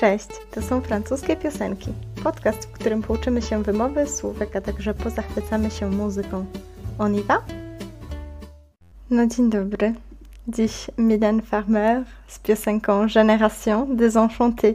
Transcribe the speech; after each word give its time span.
Cześć, 0.00 0.28
to 0.50 0.62
są 0.62 0.80
francuskie 0.80 1.36
piosenki. 1.36 1.92
Podcast, 2.22 2.64
w 2.64 2.72
którym 2.72 3.02
pouczymy 3.02 3.42
się 3.42 3.62
wymowy 3.62 4.06
słówek, 4.06 4.56
a 4.56 4.60
także 4.60 4.94
pozachwycamy 4.94 5.70
się 5.70 5.90
muzyką. 5.90 6.46
On 6.98 7.14
y 7.14 7.22
va? 7.22 7.42
No 9.10 9.26
dzień 9.26 9.50
dobry. 9.50 9.94
Dziś 10.48 10.72
Mylène 10.98 11.42
Farmer 11.42 12.04
z 12.26 12.38
piosenką 12.38 13.06
Génération 13.06 13.96
Désenchantée, 13.96 14.74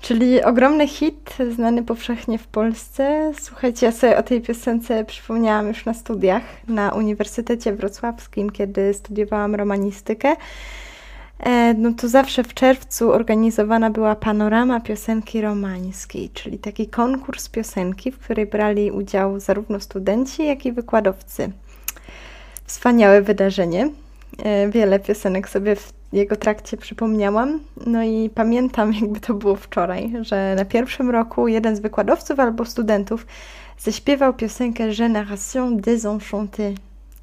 czyli 0.00 0.42
ogromny 0.42 0.88
hit 0.88 1.36
znany 1.54 1.82
powszechnie 1.82 2.38
w 2.38 2.46
Polsce. 2.46 3.32
Słuchajcie, 3.40 3.86
ja 3.86 3.92
sobie 3.92 4.18
o 4.18 4.22
tej 4.22 4.40
piosence 4.40 5.04
przypomniałam 5.04 5.68
już 5.68 5.84
na 5.84 5.94
studiach 5.94 6.42
na 6.68 6.90
Uniwersytecie 6.90 7.72
Wrocławskim, 7.72 8.50
kiedy 8.50 8.94
studiowałam 8.94 9.54
romanistykę. 9.54 10.36
E, 11.44 11.74
no 11.74 11.92
to 11.92 12.08
zawsze 12.08 12.44
w 12.44 12.54
czerwcu 12.54 13.12
organizowana 13.12 13.90
była 13.90 14.14
panorama 14.16 14.80
piosenki 14.80 15.40
romańskiej, 15.40 16.30
czyli 16.30 16.58
taki 16.58 16.88
konkurs 16.88 17.48
piosenki, 17.48 18.12
w 18.12 18.18
której 18.18 18.46
brali 18.46 18.90
udział 18.90 19.40
zarówno 19.40 19.80
studenci, 19.80 20.46
jak 20.46 20.66
i 20.66 20.72
wykładowcy. 20.72 21.52
Wspaniałe 22.64 23.22
wydarzenie. 23.22 23.90
E, 24.38 24.68
wiele 24.68 25.00
piosenek 25.00 25.48
sobie 25.48 25.76
w 25.76 25.92
jego 26.12 26.36
trakcie 26.36 26.76
przypomniałam. 26.76 27.60
No 27.86 28.02
i 28.02 28.30
pamiętam, 28.34 28.92
jakby 29.00 29.20
to 29.20 29.34
było 29.34 29.56
wczoraj, 29.56 30.12
że 30.20 30.54
na 30.54 30.64
pierwszym 30.64 31.10
roku 31.10 31.48
jeden 31.48 31.76
z 31.76 31.80
wykładowców 31.80 32.40
albo 32.40 32.64
studentów 32.64 33.26
zaśpiewał 33.78 34.34
piosenkę 34.34 34.88
Génération 34.88 35.80
désenchantée 35.80 36.74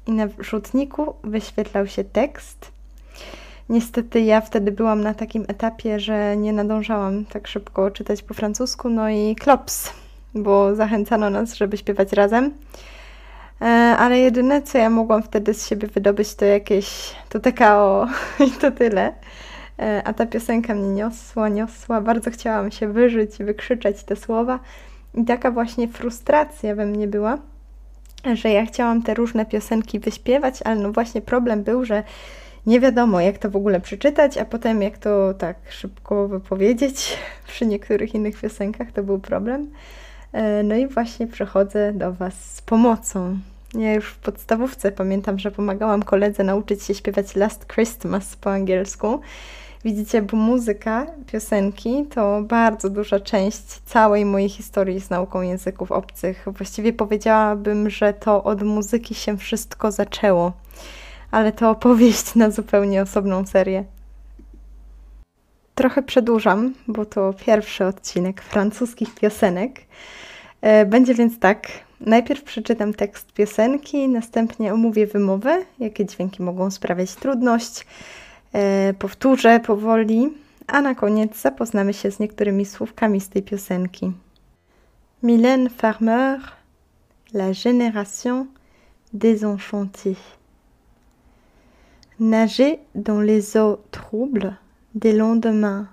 i 0.06 0.12
na 0.12 0.28
rzutniku 0.38 1.14
wyświetlał 1.24 1.86
się 1.86 2.04
tekst 2.04 2.72
Niestety 3.72 4.20
ja 4.20 4.40
wtedy 4.40 4.72
byłam 4.72 5.00
na 5.00 5.14
takim 5.14 5.44
etapie, 5.48 6.00
że 6.00 6.36
nie 6.36 6.52
nadążałam 6.52 7.24
tak 7.24 7.46
szybko 7.48 7.90
czytać 7.90 8.22
po 8.22 8.34
francusku, 8.34 8.88
no 8.88 9.10
i 9.10 9.36
klops, 9.36 9.92
bo 10.34 10.74
zachęcano 10.74 11.30
nas, 11.30 11.54
żeby 11.54 11.76
śpiewać 11.76 12.12
razem. 12.12 12.52
E, 13.60 13.64
ale 13.98 14.18
jedyne, 14.18 14.62
co 14.62 14.78
ja 14.78 14.90
mogłam 14.90 15.22
wtedy 15.22 15.54
z 15.54 15.68
siebie 15.68 15.88
wydobyć, 15.88 16.34
to 16.34 16.44
jakieś 16.44 17.14
to 17.28 17.40
TKO 17.40 18.06
i 18.48 18.50
to 18.50 18.70
tyle. 18.70 19.14
E, 19.78 20.02
a 20.04 20.12
ta 20.12 20.26
piosenka 20.26 20.74
mnie 20.74 20.88
niosła, 20.88 21.48
niosła. 21.48 22.00
Bardzo 22.00 22.30
chciałam 22.30 22.70
się 22.70 22.88
wyżyć, 22.88 23.36
wykrzyczeć 23.38 24.04
te 24.04 24.16
słowa. 24.16 24.58
I 25.14 25.24
taka 25.24 25.50
właśnie 25.50 25.88
frustracja 25.88 26.74
we 26.74 26.86
mnie 26.86 27.08
była, 27.08 27.38
że 28.34 28.50
ja 28.50 28.66
chciałam 28.66 29.02
te 29.02 29.14
różne 29.14 29.46
piosenki 29.46 30.00
wyśpiewać, 30.00 30.62
ale 30.62 30.76
no 30.76 30.92
właśnie 30.92 31.20
problem 31.20 31.62
był, 31.62 31.84
że 31.84 32.02
nie 32.66 32.80
wiadomo, 32.80 33.20
jak 33.20 33.38
to 33.38 33.50
w 33.50 33.56
ogóle 33.56 33.80
przeczytać, 33.80 34.38
a 34.38 34.44
potem 34.44 34.82
jak 34.82 34.98
to 34.98 35.34
tak 35.34 35.56
szybko 35.70 36.28
wypowiedzieć. 36.28 37.18
Przy 37.48 37.66
niektórych 37.66 38.14
innych 38.14 38.40
piosenkach 38.40 38.92
to 38.92 39.02
był 39.02 39.18
problem. 39.18 39.70
E, 40.32 40.62
no 40.62 40.74
i 40.74 40.86
właśnie 40.86 41.26
przychodzę 41.26 41.92
do 41.92 42.12
Was 42.12 42.54
z 42.54 42.62
pomocą. 42.62 43.38
Ja 43.74 43.94
już 43.94 44.06
w 44.10 44.18
podstawówce 44.18 44.92
pamiętam, 44.92 45.38
że 45.38 45.50
pomagałam 45.50 46.02
koledze 46.02 46.44
nauczyć 46.44 46.82
się 46.82 46.94
śpiewać 46.94 47.36
Last 47.36 47.66
Christmas 47.66 48.36
po 48.36 48.52
angielsku. 48.52 49.20
Widzicie, 49.84 50.22
bo 50.22 50.36
muzyka, 50.36 51.06
piosenki 51.26 52.06
to 52.14 52.42
bardzo 52.42 52.90
duża 52.90 53.20
część 53.20 53.62
całej 53.66 54.24
mojej 54.24 54.48
historii 54.48 55.00
z 55.00 55.10
nauką 55.10 55.42
języków 55.42 55.92
obcych. 55.92 56.44
Właściwie 56.46 56.92
powiedziałabym, 56.92 57.90
że 57.90 58.12
to 58.12 58.44
od 58.44 58.62
muzyki 58.62 59.14
się 59.14 59.36
wszystko 59.36 59.92
zaczęło 59.92 60.52
ale 61.32 61.52
to 61.52 61.70
opowieść 61.70 62.34
na 62.34 62.50
zupełnie 62.50 63.02
osobną 63.02 63.46
serię. 63.46 63.84
Trochę 65.74 66.02
przedłużam, 66.02 66.74
bo 66.88 67.04
to 67.04 67.34
pierwszy 67.46 67.84
odcinek 67.84 68.42
francuskich 68.42 69.14
piosenek. 69.14 69.80
E, 70.60 70.86
będzie 70.86 71.14
więc 71.14 71.38
tak. 71.38 71.68
Najpierw 72.00 72.42
przeczytam 72.42 72.94
tekst 72.94 73.32
piosenki, 73.32 74.08
następnie 74.08 74.74
omówię 74.74 75.06
wymowę, 75.06 75.64
jakie 75.78 76.06
dźwięki 76.06 76.42
mogą 76.42 76.70
sprawiać 76.70 77.14
trudność, 77.14 77.86
e, 78.52 78.94
powtórzę 78.98 79.60
powoli, 79.60 80.28
a 80.66 80.82
na 80.82 80.94
koniec 80.94 81.40
zapoznamy 81.40 81.94
się 81.94 82.10
z 82.10 82.18
niektórymi 82.18 82.64
słówkami 82.64 83.20
z 83.20 83.28
tej 83.28 83.42
piosenki. 83.42 84.12
Mylène 85.22 85.68
Farmer, 85.70 86.38
La 87.34 87.52
génération 87.52 88.46
désenchantée. 89.14 90.16
Nager 92.22 92.78
dans 92.94 93.20
les 93.20 93.56
eaux 93.56 93.80
troubles 93.90 94.56
des 94.94 95.12
lendemains, 95.12 95.88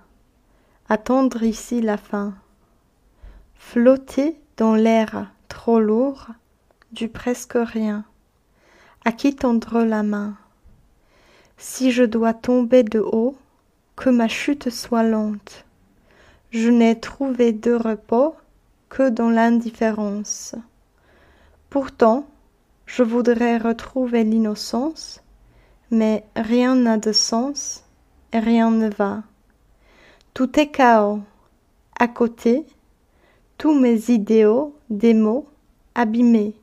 attendre 0.88 1.42
ici 1.42 1.82
la 1.82 1.98
fin, 1.98 2.36
flotter 3.56 4.40
dans 4.56 4.76
l'air 4.76 5.32
trop 5.48 5.80
lourd 5.80 6.28
du 6.92 7.10
presque 7.10 7.58
rien, 7.58 8.06
à 9.06 9.12
qui 9.12 9.36
tendre 9.36 9.82
la 9.82 10.04
main? 10.04 10.38
Si 11.58 11.92
je 11.92 12.04
dois 12.04 12.36
tomber 12.36 12.84
de 12.84 13.00
haut, 13.00 13.36
que 13.96 14.12
ma 14.12 14.28
chute 14.28 14.70
soit 14.70 15.02
lente. 15.02 15.66
Je 16.52 16.70
n'ai 16.70 17.00
trouvé 17.00 17.54
de 17.54 17.74
repos 17.74 18.36
que 18.90 19.10
dans 19.10 19.32
l'indifférence. 19.32 20.54
Pourtant, 21.72 22.28
je 22.86 23.02
voudrais 23.02 23.58
retrouver 23.58 24.24
l'innocence 24.24 25.24
mais 25.92 26.24
rien 26.36 26.76
n'a 26.76 26.98
de 26.98 27.12
sens 27.12 27.84
rien 28.38 28.72
ne 28.72 28.90
va. 28.90 29.24
Tout 30.34 30.60
est 30.60 30.70
chaos. 30.70 31.20
À 31.98 32.08
côté, 32.08 32.66
tous 33.58 33.74
mes 33.78 34.10
idéaux, 34.12 34.76
des 34.90 35.14
mots, 35.14 35.48
abîmés. 35.96 36.56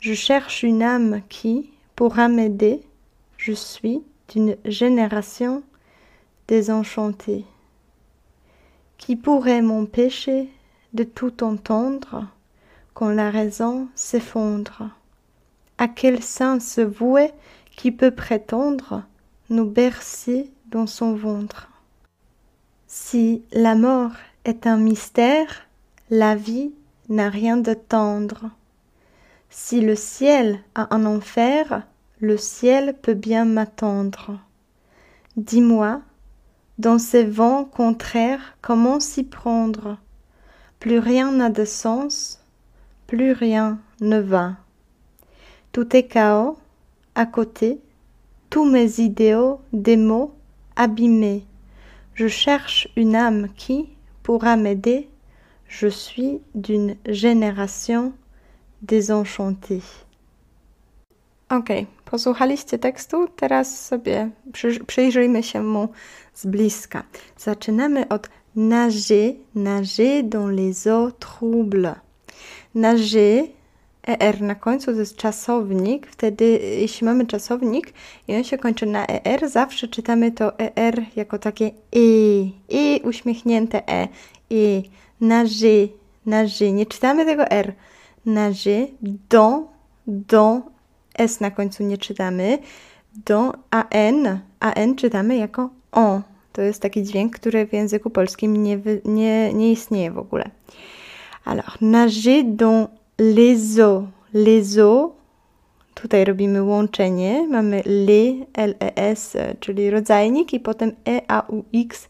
Je 0.00 0.14
cherche 0.14 0.62
une 0.62 0.82
âme 0.82 1.20
qui 1.28 1.70
pourra 1.96 2.28
m'aider. 2.28 2.80
Je 3.36 3.52
suis 3.52 4.02
d'une 4.28 4.56
génération 4.64 5.62
désenchantée. 6.48 7.44
Qui 8.98 9.16
pourrait 9.16 9.62
m'empêcher 9.62 10.48
de 10.94 11.04
tout 11.04 11.42
entendre 11.42 12.26
quand 12.94 13.10
la 13.10 13.30
raison 13.30 13.88
s'effondre? 13.94 14.88
À 15.78 15.88
quel 15.88 16.22
sens 16.22 16.78
vouer 16.78 17.30
qui 17.76 17.92
peut 17.92 18.10
prétendre 18.10 19.02
nous 19.50 19.66
bercer 19.66 20.50
dans 20.66 20.86
son 20.86 21.14
ventre. 21.14 21.68
Si 22.86 23.42
la 23.52 23.74
mort 23.74 24.12
est 24.44 24.66
un 24.66 24.76
mystère, 24.76 25.66
la 26.10 26.34
vie 26.34 26.72
n'a 27.08 27.28
rien 27.28 27.56
de 27.56 27.74
tendre. 27.74 28.50
Si 29.50 29.80
le 29.80 29.96
ciel 29.96 30.60
a 30.74 30.94
un 30.94 31.04
enfer, 31.06 31.86
le 32.20 32.36
ciel 32.36 32.96
peut 33.00 33.14
bien 33.14 33.44
m'attendre. 33.44 34.38
Dis-moi, 35.36 36.02
dans 36.78 36.98
ces 36.98 37.24
vents 37.24 37.64
contraires, 37.64 38.56
comment 38.60 39.00
s'y 39.00 39.24
prendre? 39.24 39.98
Plus 40.78 40.98
rien 40.98 41.32
n'a 41.32 41.50
de 41.50 41.64
sens, 41.64 42.44
plus 43.06 43.32
rien 43.32 43.78
ne 44.00 44.18
va. 44.18 44.56
Tout 45.72 45.96
est 45.96 46.06
chaos, 46.06 46.58
à 47.14 47.26
côté, 47.26 47.80
tous 48.50 48.64
mes 48.64 49.00
idéaux, 49.00 49.60
des 49.72 49.96
mots 49.96 50.34
abîmés. 50.76 51.44
Je 52.14 52.28
cherche 52.28 52.88
une 52.96 53.16
âme 53.16 53.48
qui 53.56 53.88
pourra 54.22 54.56
m'aider. 54.56 55.08
Je 55.68 55.88
suis 55.88 56.40
d'une 56.54 56.96
génération 57.06 58.12
désenchantée. 58.82 59.82
Ok, 61.50 61.68
posłuchaliście 62.04 62.78
tekstu, 62.78 63.28
teraz 63.36 63.86
sobie 63.86 64.30
przyjrzyjmy 64.86 65.42
się 65.42 65.62
mu 65.62 65.88
z 66.34 66.46
bliska. 66.46 67.02
Zaczynamy 67.38 68.08
od 68.08 68.28
nager, 68.56 69.34
nager 69.54 70.24
dans 70.24 70.50
les 70.50 70.86
eaux 70.86 71.12
troubles. 71.18 71.94
Nager 72.74 73.44
ER 74.06 74.40
na 74.40 74.54
końcu 74.54 74.92
to 74.92 74.98
jest 74.98 75.16
czasownik. 75.16 76.06
Wtedy, 76.06 76.44
jeśli 76.78 77.04
mamy 77.04 77.26
czasownik 77.26 77.92
i 78.28 78.36
on 78.36 78.44
się 78.44 78.58
kończy 78.58 78.86
na 78.86 79.06
ER, 79.06 79.48
zawsze 79.48 79.88
czytamy 79.88 80.32
to 80.32 80.58
ER 80.58 81.02
jako 81.16 81.38
takie 81.38 81.70
i, 81.92 82.52
i 82.68 83.00
uśmiechnięte 83.04 83.88
E, 83.88 84.08
i, 84.50 84.82
na 85.20 85.46
ży, 85.46 85.88
na 86.26 86.46
ży. 86.46 86.72
Nie 86.72 86.86
czytamy 86.86 87.24
tego 87.24 87.50
R. 87.50 87.72
Na 88.26 88.52
ży, 88.52 88.88
do, 89.28 89.62
do, 90.06 90.60
S 91.18 91.40
na 91.40 91.50
końcu 91.50 91.82
nie 91.82 91.98
czytamy. 91.98 92.58
Do, 93.26 93.52
a 93.70 93.88
N, 93.88 94.40
a 94.60 94.72
N 94.72 94.96
czytamy 94.96 95.36
jako 95.36 95.70
O. 95.92 96.20
To 96.52 96.62
jest 96.62 96.82
taki 96.82 97.02
dźwięk, 97.02 97.36
który 97.36 97.66
w 97.66 97.72
języku 97.72 98.10
polskim 98.10 98.62
nie, 98.62 98.78
nie, 99.04 99.52
nie 99.52 99.72
istnieje 99.72 100.10
w 100.10 100.18
ogóle. 100.18 100.50
Alors, 101.44 101.80
nager 101.80 102.44
dans 102.44 102.88
les 103.22 104.78
eaux, 104.78 105.12
tutaj 105.94 106.24
robimy 106.24 106.62
łączenie, 106.62 107.48
mamy 107.48 107.82
les, 107.86 109.36
czyli 109.60 109.90
rodzajnik 109.90 110.52
i 110.52 110.60
potem 110.60 110.92
e, 111.08 111.20
a, 111.28 111.42
u, 111.48 111.64
x, 111.74 112.08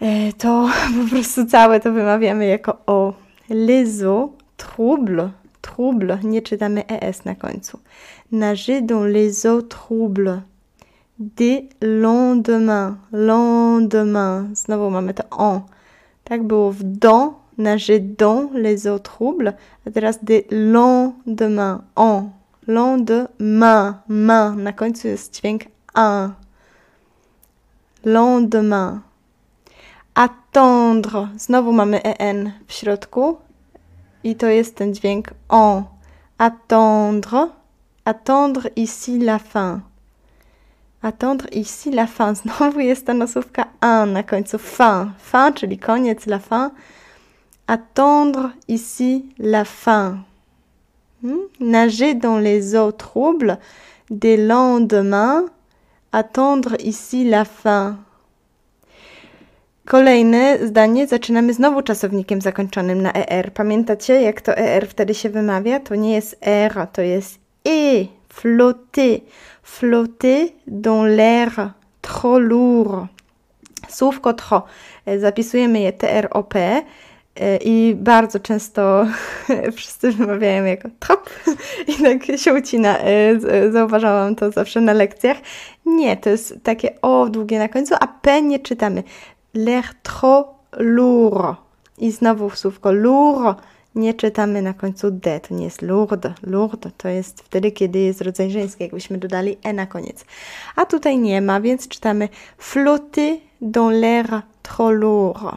e, 0.00 0.32
to 0.32 0.68
po 1.02 1.10
prostu 1.10 1.46
całe 1.46 1.80
to 1.80 1.92
wymawiamy 1.92 2.46
jako 2.46 2.76
o. 2.86 3.14
Les 3.50 4.02
eaux 4.02 4.32
troubles, 4.56 5.30
trouble, 5.60 6.18
nie 6.22 6.42
czytamy 6.42 6.86
es 6.86 7.24
na 7.24 7.34
końcu. 7.34 7.78
Nager 8.32 8.82
dans 8.82 9.12
les 9.12 9.46
eaux 9.46 9.68
troubles. 9.68 10.40
Des 11.18 11.68
lendemains, 11.80 12.96
lendemain. 13.12 14.54
Znowu 14.54 14.90
mamy 14.90 15.14
to 15.14 15.22
on. 15.30 15.60
Tak 16.24 16.42
było 16.42 16.72
w 16.72 16.82
don, 16.82 17.34
nager 17.58 18.00
dans 18.00 18.50
les 18.52 18.86
eaux 18.86 18.98
troubles, 18.98 19.56
a 19.86 19.90
teraz 19.90 20.18
des 20.22 20.46
lendemains, 20.50 21.84
en. 21.96 22.30
Lendemain, 22.66 24.02
main. 24.08 24.56
Na 24.56 24.72
końcu 24.72 25.08
jest 25.08 25.34
dźwięk 25.34 25.64
un. 25.94 26.34
Lendemain. 28.04 29.00
Attendre. 30.14 31.28
Znowu 31.36 31.72
mamy 31.72 32.02
en 32.02 32.52
w 32.66 32.72
środku 32.72 33.36
i 34.24 34.36
to 34.36 34.46
jest 34.46 34.76
ten 34.76 34.94
dźwięk 34.94 35.28
en. 35.48 35.84
Attendre. 36.38 37.48
Attendre 38.04 38.70
ici 38.76 39.18
la 39.18 39.38
fin. 39.38 39.80
Attendre 41.02 41.48
ici 41.48 41.90
la 41.90 42.06
fin. 42.06 42.34
Znowu 42.42 42.80
jest 42.80 43.06
ta 43.06 43.14
nosówka 43.14 43.64
un 43.82 44.12
na 44.12 44.22
końcu. 44.22 44.58
Fin. 44.58 45.12
Fin, 45.18 45.52
czyli 45.54 45.78
koniec, 45.78 46.26
la 46.26 46.38
fin. 46.38 46.70
Attendre 47.66 48.50
ici 48.68 49.24
la 49.38 49.64
fin. 49.64 50.18
Hmm? 51.22 51.48
Nager 51.60 52.14
dans 52.14 52.38
les 52.38 52.76
eaux 52.76 52.92
troubles 52.92 53.58
des 54.10 54.36
lendemains. 54.36 55.46
Attendre 56.12 56.76
ici 56.80 57.24
la 57.24 57.44
fin. 57.44 57.96
Kolejne 59.86 60.58
zdanie 60.66 61.06
zaczynamy 61.06 61.54
znowu 61.54 61.82
czasownikiem 61.82 62.40
zakończonym 62.40 63.02
na 63.02 63.12
er. 63.12 63.52
Pamiętacie, 63.52 64.22
jak 64.22 64.40
to 64.40 64.56
er 64.56 64.88
wtedy 64.88 65.14
się 65.14 65.30
wymawia? 65.30 65.80
To 65.80 65.94
nie 65.94 66.14
jest 66.14 66.36
er, 66.40 66.86
to 66.92 67.02
jest 67.02 67.38
e. 67.68 68.06
Flotter. 68.28 69.20
Flotter 69.62 70.48
dans 70.66 71.06
l'air 71.06 71.70
trop 72.02 72.38
lourd. 72.40 73.06
Słówko 73.88 74.32
tro. 74.32 74.62
Zapisujemy 75.18 75.80
je 75.80 75.92
TROP 75.92 76.54
i 77.64 77.96
bardzo 77.98 78.40
często 78.40 79.06
wszyscy 79.76 80.12
wymawiają 80.12 80.64
jako 80.64 80.88
trop 80.98 81.30
i 81.88 82.02
tak 82.02 82.38
się 82.38 82.54
ucina. 82.54 82.98
Zauważałam 83.70 84.36
to 84.36 84.50
zawsze 84.50 84.80
na 84.80 84.92
lekcjach. 84.92 85.36
Nie, 85.86 86.16
to 86.16 86.30
jest 86.30 86.54
takie 86.62 87.00
o 87.00 87.28
długie 87.28 87.58
na 87.58 87.68
końcu, 87.68 87.94
a 88.00 88.06
P 88.06 88.42
nie 88.42 88.58
czytamy 88.58 89.02
l'air 89.54 89.84
trop 90.02 90.48
lourd. 90.76 91.56
I 91.98 92.10
znowu 92.10 92.50
słówko 92.50 92.92
lourd 92.92 93.62
nie 93.94 94.14
czytamy 94.14 94.62
na 94.62 94.72
końcu 94.72 95.10
D, 95.10 95.40
to 95.40 95.54
nie 95.54 95.64
jest 95.64 95.82
lourd. 95.82 96.26
Lourd 96.42 96.88
to 96.96 97.08
jest 97.08 97.40
wtedy, 97.40 97.72
kiedy 97.72 97.98
jest 97.98 98.20
rodzaj 98.20 98.50
żeński, 98.50 98.82
jakbyśmy 98.82 99.18
dodali 99.18 99.56
E 99.62 99.72
na 99.72 99.86
koniec. 99.86 100.24
A 100.76 100.86
tutaj 100.86 101.18
nie 101.18 101.42
ma, 101.42 101.60
więc 101.60 101.88
czytamy 101.88 102.28
flotter 102.58 103.36
dans 103.60 103.92
l'air 103.92 104.40
trop 104.62 104.92
lourd. 104.92 105.56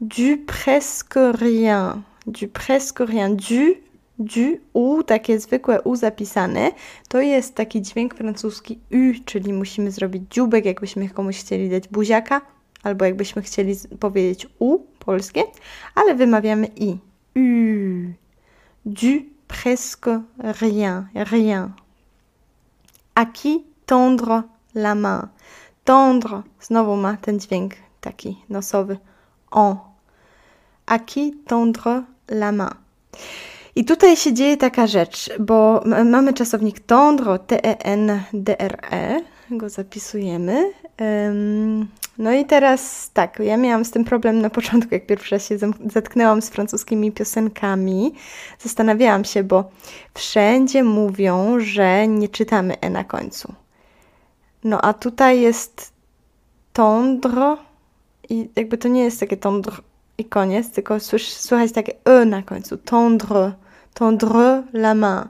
Du 0.00 0.36
presque 0.46 1.18
rien. 1.34 2.02
Du 2.26 2.48
presque 2.48 3.00
rien. 3.00 3.30
Du, 3.30 3.74
du, 4.18 4.58
u, 4.72 5.02
takie 5.02 5.40
zwykłe 5.40 5.82
u 5.82 5.96
zapisane, 5.96 6.72
to 7.08 7.20
jest 7.20 7.54
taki 7.54 7.82
dźwięk 7.82 8.14
francuski 8.14 8.78
u, 8.92 9.24
czyli 9.24 9.52
musimy 9.52 9.90
zrobić 9.90 10.22
dziubek, 10.30 10.64
jakbyśmy 10.64 11.08
komuś 11.08 11.38
chcieli 11.38 11.70
dać 11.70 11.88
buziaka, 11.88 12.40
albo 12.82 13.04
jakbyśmy 13.04 13.42
chcieli 13.42 13.74
powiedzieć 14.00 14.46
u, 14.58 14.78
polskie, 14.98 15.42
ale 15.94 16.14
wymawiamy 16.14 16.68
i. 16.76 16.96
U. 17.36 18.12
Du 18.86 19.22
presque 19.48 20.22
rien, 20.60 21.06
rien. 21.14 21.72
À 23.14 23.26
qui 23.26 23.64
tendre 23.86 24.42
la 24.74 24.94
main? 24.94 25.28
Tendre, 25.84 26.42
znowu 26.60 26.96
ma 26.96 27.16
ten 27.16 27.40
dźwięk 27.40 27.74
taki 28.00 28.36
nosowy. 28.48 28.98
En. 29.52 29.87
À 30.88 30.98
qui 30.98 31.34
tendre 31.46 32.02
la 32.30 32.52
main? 32.52 32.74
I 33.76 33.84
tutaj 33.84 34.16
się 34.16 34.32
dzieje 34.32 34.56
taka 34.56 34.86
rzecz, 34.86 35.30
bo 35.40 35.84
mamy 36.04 36.32
czasownik 36.32 36.80
tendre, 36.80 37.38
T-E-N-D-R-E, 37.38 39.20
go 39.50 39.68
zapisujemy. 39.68 40.72
No 42.18 42.32
i 42.32 42.44
teraz 42.44 43.10
tak, 43.14 43.38
ja 43.38 43.56
miałam 43.56 43.84
z 43.84 43.90
tym 43.90 44.04
problem 44.04 44.40
na 44.40 44.50
początku, 44.50 44.94
jak 44.94 45.06
pierwszy 45.06 45.34
raz 45.34 45.48
się 45.48 45.58
zetknęłam 45.86 46.42
z 46.42 46.48
francuskimi 46.48 47.12
piosenkami. 47.12 48.14
Zastanawiałam 48.58 49.24
się, 49.24 49.44
bo 49.44 49.70
wszędzie 50.14 50.84
mówią, 50.84 51.60
że 51.60 52.08
nie 52.08 52.28
czytamy 52.28 52.80
e 52.80 52.90
na 52.90 53.04
końcu. 53.04 53.54
No 54.64 54.80
a 54.80 54.92
tutaj 54.92 55.40
jest 55.40 55.92
tendre 56.72 57.56
i 58.28 58.50
jakby 58.56 58.78
to 58.78 58.88
nie 58.88 59.04
jest 59.04 59.20
takie 59.20 59.36
tendre 59.36 59.76
i 60.18 60.24
koniec, 60.24 60.70
tylko 60.70 61.00
słychać 61.00 61.72
takie 61.72 61.92
e 62.04 62.24
na 62.24 62.42
końcu, 62.42 62.76
tendre, 62.76 63.52
tendre 63.94 64.62
la 64.72 64.94
main. 64.94 65.28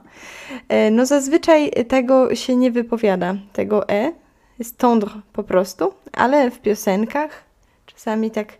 E, 0.69 0.91
no 0.91 1.05
zazwyczaj 1.05 1.71
tego 1.87 2.35
się 2.35 2.55
nie 2.55 2.71
wypowiada, 2.71 3.35
tego 3.53 3.89
e, 3.89 4.11
jest 4.59 4.77
tendre 4.77 5.09
po 5.33 5.43
prostu, 5.43 5.93
ale 6.13 6.51
w 6.51 6.59
piosenkach 6.59 7.43
czasami 7.85 8.31
tak 8.31 8.53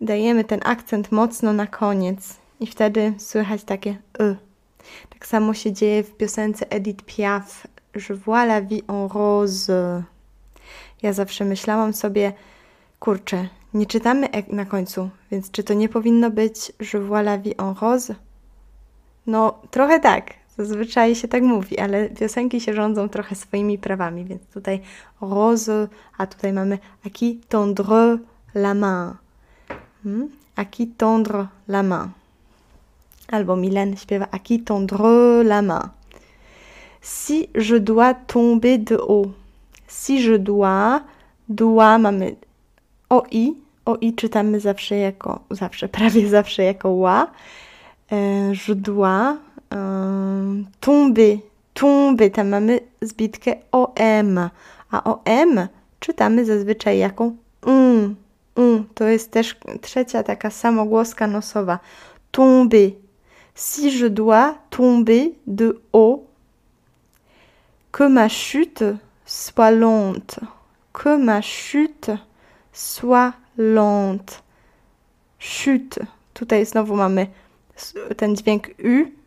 dajemy 0.00 0.44
ten 0.44 0.60
akcent 0.64 1.12
mocno 1.12 1.52
na 1.52 1.66
koniec 1.66 2.36
i 2.60 2.66
wtedy 2.66 3.14
słychać 3.18 3.64
takie 3.64 3.96
y. 4.20 4.36
Tak 5.10 5.26
samo 5.26 5.54
się 5.54 5.72
dzieje 5.72 6.02
w 6.02 6.16
piosence 6.16 6.70
Edith 6.70 7.04
Piaf 7.04 7.66
Je 7.94 8.14
vois 8.14 8.44
la 8.44 8.60
vie 8.60 8.82
en 8.88 9.08
rose. 9.08 10.02
Ja 11.02 11.12
zawsze 11.12 11.44
myślałam 11.44 11.92
sobie, 11.92 12.32
kurczę, 13.00 13.48
nie 13.74 13.86
czytamy 13.86 14.28
na 14.48 14.64
końcu, 14.64 15.10
więc 15.30 15.50
czy 15.50 15.64
to 15.64 15.74
nie 15.74 15.88
powinno 15.88 16.30
być 16.30 16.72
Je 16.92 17.00
vois 17.00 17.22
la 17.22 17.38
vie 17.38 17.58
en 17.58 17.74
rose? 17.80 18.14
No, 19.26 19.58
trochę 19.70 20.00
tak. 20.00 20.34
Zazwyczaj 20.58 21.14
się 21.14 21.28
tak 21.28 21.42
mówi, 21.42 21.78
ale 21.78 22.08
piosenki 22.08 22.60
się 22.60 22.74
rządzą 22.74 23.08
trochę 23.08 23.34
swoimi 23.34 23.78
prawami, 23.78 24.24
więc 24.24 24.42
tutaj 24.42 24.80
rose, 25.20 25.88
a 26.18 26.26
tutaj 26.26 26.52
mamy 26.52 26.78
à 27.06 27.10
qui 27.10 27.40
tendre 27.48 28.18
la 28.54 28.74
main. 28.74 29.16
Hmm? 30.04 30.28
À 30.56 30.64
qui 30.64 30.88
tendre 30.88 31.46
la 31.68 31.82
main. 31.82 32.10
Albo 33.32 33.56
Mylène 33.56 33.96
śpiewa 33.96 34.26
à 34.30 34.38
qui 34.38 34.62
tendre 34.62 35.42
la 35.42 35.62
main. 35.62 35.90
Si 37.02 37.48
je 37.54 37.78
dois 37.78 38.14
tomber 38.14 38.78
de 38.78 38.96
haut. 38.96 39.32
Si 39.88 40.22
je 40.22 40.38
dois, 40.38 41.02
dois 41.48 41.98
mamy 41.98 42.36
oi. 43.86 43.96
Oi 44.02 44.12
czytamy 44.12 44.60
zawsze 44.60 44.96
jako, 44.96 45.40
zawsze, 45.50 45.88
prawie 45.88 46.28
zawsze 46.28 46.62
jako 46.62 46.88
ła. 46.88 47.26
E, 48.12 48.16
je 48.68 48.74
dois 48.74 49.36
tomber, 50.80 51.38
tomber, 51.74 52.30
tam 52.30 52.48
mamy 52.48 52.80
zbitkę 53.02 53.56
OM, 53.72 54.38
a 54.90 55.04
OM 55.04 55.68
czytamy 56.00 56.44
zazwyczaj 56.44 56.98
jako 56.98 57.32
um, 57.66 58.16
um. 58.56 58.88
To 58.94 59.04
jest 59.04 59.30
też 59.30 59.56
trzecia 59.80 60.22
taka 60.22 60.50
samogłoska 60.50 61.26
nosowa. 61.26 61.78
Tomber. 62.30 62.90
Si 63.54 64.00
je 64.00 64.10
dois 64.10 64.54
tomber 64.70 65.30
de 65.46 65.74
haut, 65.92 66.26
que 67.92 68.08
ma 68.08 68.28
chute 68.28 68.98
soit 69.24 69.70
lente. 69.70 70.40
Que 70.92 71.16
ma 71.16 71.40
chute 71.40 72.18
soit 72.72 73.32
lente. 73.56 74.34
Chute. 75.40 76.06
Tutaj 76.34 76.66
znowu 76.66 76.96
mamy 76.96 77.26
ten 78.16 78.36
dźwięk 78.36 78.68
U 78.68 79.24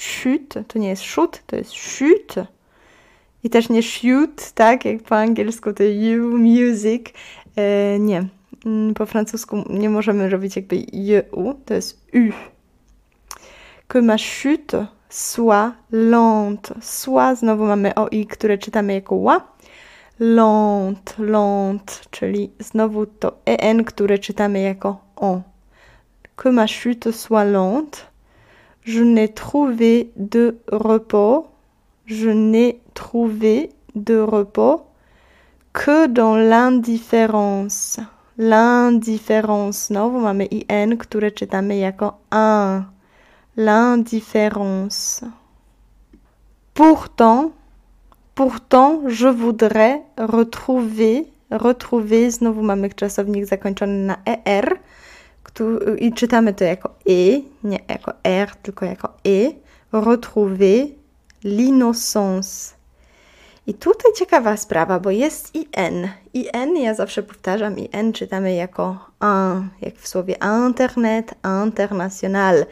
chute, 0.00 0.64
to 0.64 0.78
nie 0.78 0.88
jest 0.88 1.02
shoot, 1.02 1.42
to 1.46 1.56
jest 1.56 1.72
chute. 1.72 2.46
I 3.44 3.50
też 3.50 3.68
nie 3.68 3.82
shoot, 3.82 4.52
tak, 4.52 4.84
jak 4.84 5.02
po 5.02 5.16
angielsku 5.16 5.72
to 5.72 5.84
you, 5.84 6.38
music. 6.38 7.02
E, 7.56 7.98
nie, 7.98 8.28
mm, 8.66 8.94
po 8.94 9.06
francusku 9.06 9.64
nie 9.70 9.90
możemy 9.90 10.30
robić 10.30 10.56
jakby 10.56 10.76
u, 11.32 11.54
to 11.54 11.74
jest 11.74 12.06
u. 12.14 12.32
Que 13.88 14.02
ma 14.02 14.16
chute 14.16 14.86
soit 15.08 15.74
lente. 15.90 16.74
Soit, 16.80 17.38
znowu 17.38 17.64
mamy 17.64 17.94
oi, 17.94 18.26
które 18.26 18.58
czytamy 18.58 18.94
jako 18.94 19.14
ła. 19.14 19.40
Lente, 20.20 21.14
lente, 21.18 21.92
czyli 22.10 22.50
znowu 22.58 23.06
to 23.06 23.32
en, 23.46 23.84
które 23.84 24.18
czytamy 24.18 24.60
jako 24.60 24.98
on. 25.16 25.42
Que 26.36 26.52
ma 26.52 26.66
chute 26.66 27.12
soit 27.12 27.44
lente 27.44 28.10
je 28.84 29.02
n'ai 29.02 29.28
trouvé 29.28 30.10
de 30.16 30.58
repos, 30.72 31.46
je 32.06 32.30
n'ai 32.30 32.80
trouvé 32.94 33.70
de 33.94 34.18
repos 34.18 34.82
que 35.72 36.06
dans 36.06 36.36
l'indifférence. 36.36 38.00
L'indifférence. 38.38 39.86
Znowu 39.88 40.20
mamy 40.20 40.44
in, 40.44 40.96
które 40.96 41.30
czytamy 41.30 41.78
jako 41.78 42.14
un. 42.30 42.84
L'indifférence. 43.56 45.24
Pourtant, 46.74 47.52
pourtant, 48.34 49.02
je 49.08 49.28
voudrais 49.28 50.02
retrouver, 50.16 51.24
retrouver, 51.50 52.30
znowu 52.30 52.62
mamy 52.62 52.90
czasownik 52.90 53.46
zakończony 53.46 54.06
na 54.06 54.16
er, 54.44 54.78
i 55.98 56.12
czytamy 56.12 56.54
to 56.54 56.64
jako 56.64 56.88
e, 56.88 57.40
nie 57.64 57.78
jako 57.88 58.12
r, 58.24 58.50
tylko 58.62 58.84
jako 58.84 59.08
e. 59.08 59.52
Retrouver 59.92 60.86
l'innocence. 61.44 62.74
I 63.66 63.74
tutaj 63.74 64.12
ciekawa 64.12 64.56
sprawa, 64.56 65.00
bo 65.00 65.10
jest 65.10 65.54
in. 65.54 66.08
In, 66.34 66.76
ja 66.76 66.94
zawsze 66.94 67.22
powtarzam, 67.22 67.78
in 67.78 68.12
czytamy 68.12 68.54
jako 68.54 68.98
un, 69.20 69.68
jak 69.80 69.94
w 69.96 70.08
słowie 70.08 70.36
internet, 70.68 71.34
international. 71.64 72.66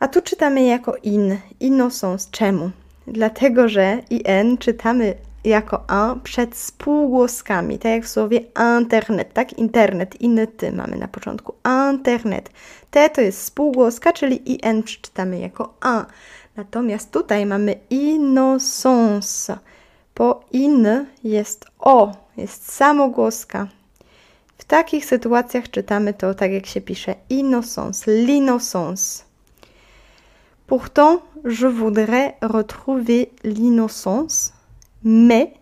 A 0.00 0.08
tu 0.08 0.22
czytamy 0.22 0.64
jako 0.64 0.94
in, 1.02 1.38
innocence. 1.60 2.28
Czemu? 2.30 2.70
Dlatego, 3.06 3.68
że 3.68 3.98
in 4.10 4.58
czytamy 4.58 5.14
jako 5.44 5.84
a 5.90 6.14
przed 6.22 6.56
spółgłoskami, 6.56 7.78
tak 7.78 7.92
jak 7.92 8.04
w 8.04 8.08
słowie 8.08 8.40
internet, 8.78 9.32
tak? 9.32 9.52
Internet, 9.52 10.20
inny 10.20 10.46
ty 10.46 10.72
mamy 10.72 10.96
na 10.96 11.08
początku. 11.08 11.54
Internet. 11.90 12.50
T 12.90 13.10
to 13.10 13.20
jest 13.20 13.44
spółgłoska, 13.44 14.12
czyli 14.12 14.66
in 14.66 14.82
przeczytamy 14.82 15.38
jako 15.38 15.74
a. 15.80 16.06
Natomiast 16.56 17.10
tutaj 17.10 17.46
mamy 17.46 17.74
innocence. 17.90 19.58
Po 20.14 20.40
in 20.52 21.06
jest 21.24 21.64
o, 21.78 22.12
jest 22.36 22.72
samogłoska. 22.72 23.68
W 24.58 24.64
takich 24.64 25.04
sytuacjach 25.04 25.70
czytamy 25.70 26.14
to 26.14 26.34
tak, 26.34 26.52
jak 26.52 26.66
się 26.66 26.80
pisze 26.80 27.14
innocence, 27.28 28.10
l'innocence. 28.10 29.29
Pourtant, 30.70 31.20
je 31.44 31.66
voudrais 31.66 32.36
retrouver 32.42 33.32
l'innocence 33.42 34.52
mais, 35.02 35.52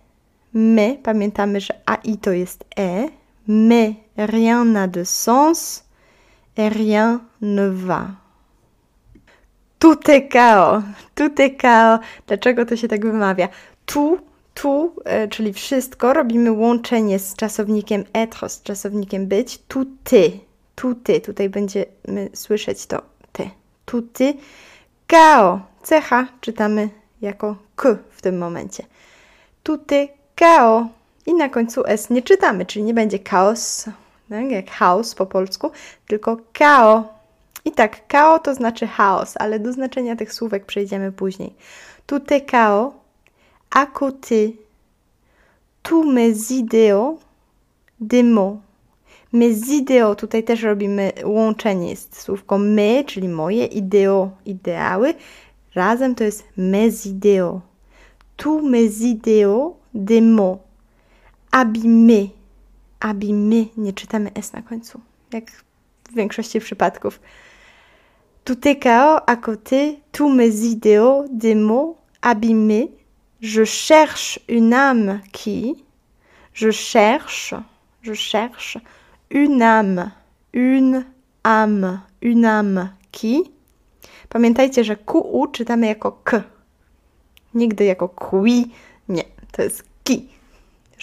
mais, 0.53 0.99
pamiętamy, 1.03 1.61
że 1.61 1.75
AI 1.87 2.19
to 2.19 2.31
jest 2.33 2.65
E, 2.77 3.09
mais 3.47 3.95
rien 4.19 4.67
n'a 4.67 4.87
de 4.87 5.05
sens 5.05 5.85
et 6.59 6.69
rien 6.69 7.23
ne 7.41 7.71
va. 7.71 8.09
Tout 9.79 10.11
est 10.11 10.29
chaos, 10.29 10.83
tout 11.15 11.41
est 11.41 11.57
chaos. 11.57 12.00
Dlaczego 12.27 12.67
to 12.67 12.77
się 12.77 12.88
tak 12.88 13.07
wymawia? 13.07 13.49
Tu, 13.87 14.19
tu, 14.55 14.93
e, 15.05 15.29
czyli 15.29 15.53
wszystko, 15.53 16.12
robimy 16.12 16.53
łączenie 16.53 17.19
z 17.19 17.35
czasownikiem 17.35 18.05
être, 18.12 18.49
z 18.49 18.62
czasownikiem 18.62 19.27
być. 19.27 19.59
Tu 19.69 19.85
ty, 20.05 20.31
tu 20.75 20.95
ty. 20.95 21.21
Tutaj 21.21 21.49
będziemy 21.49 22.29
słyszeć 22.35 22.87
to 22.87 23.03
ty. 23.33 23.50
Tu 23.87 24.03
ty. 24.03 24.35
Kao. 25.09 25.61
Cecha 25.83 26.27
czytamy 26.41 26.88
jako 27.21 27.57
k 27.77 27.99
w 28.11 28.23
tym 28.23 28.38
momencie 28.38 28.85
tuty 29.62 30.09
kao. 30.35 30.88
I 31.27 31.35
na 31.35 31.49
końcu 31.49 31.87
S 31.87 32.11
nie 32.11 32.23
czytamy, 32.23 32.67
czyli 32.67 32.85
nie 32.85 32.95
będzie 32.95 33.19
chaos, 33.29 33.85
tak, 34.29 34.50
jak 34.50 34.71
chaos 34.71 35.15
po 35.15 35.27
polsku, 35.27 35.71
tylko 36.07 36.37
kao. 36.53 37.15
I 37.65 37.73
tak, 37.73 38.07
kao 38.07 38.38
to 38.38 38.55
znaczy 38.55 38.87
chaos, 38.87 39.35
ale 39.38 39.59
do 39.59 39.73
znaczenia 39.73 40.17
tych 40.17 40.33
słówek 40.33 40.67
przejdziemy 40.67 41.12
później. 41.12 41.55
Tutte 42.07 42.41
kao, 42.41 42.93
à 43.71 43.87
côté, 43.87 44.53
tous 45.83 46.12
mes 46.12 46.50
idéaux, 46.50 47.19
des 48.00 48.25
mots. 48.25 48.68
Idéaux, 49.33 50.17
tutaj 50.17 50.45
też 50.45 50.63
robimy 50.63 51.13
łączenie 51.25 51.97
z 51.97 52.23
słówką 52.23 52.59
me, 52.59 53.05
czyli 53.05 53.29
moje, 53.29 53.67
ideo, 53.67 54.31
ideały. 54.47 55.15
Razem 55.75 56.15
to 56.15 56.25
jest 56.25 56.45
tous 58.37 58.63
mes 58.63 59.03
idéaux 59.03 59.77
des 59.95 60.21
mots. 60.21 60.59
Abîmé. 61.53 62.29
Abîmé. 63.01 63.67
Nie 63.77 63.93
czytamy 63.93 64.31
S 64.35 64.53
na 64.53 64.63
końcu, 64.63 65.01
jak 65.33 65.51
w 66.11 66.15
większości 66.15 66.61
przypadków. 66.61 67.21
Est 68.47 68.83
chaos 68.83 69.21
à 69.27 69.37
côté, 69.37 70.01
tous 70.13 70.31
mes 70.31 70.65
idéaux 70.65 71.27
des 71.31 71.55
mots 71.55 71.97
abîmés. 72.23 72.89
Je 73.41 73.65
cherche 73.65 74.41
une 74.49 74.75
âme 74.75 75.21
qui, 75.33 75.85
je 76.55 76.71
cherche, 76.71 77.55
je 78.03 78.15
cherche 78.15 78.79
une 79.31 79.63
âme, 79.63 80.11
une 80.53 81.05
âme, 81.45 82.01
une 82.23 82.45
âme 82.45 82.89
qui. 83.13 83.53
Pamiętajcie, 84.29 84.85
że 84.85 84.97
QU 84.97 85.47
czytamy 85.47 85.87
jako 85.87 86.13
K. 86.13 86.43
Nigdy 87.55 87.85
jako 87.85 88.09
qui. 88.09 88.71
Nie, 89.09 89.25
to 89.53 89.63
jest 89.63 89.85
qui. 90.05 90.29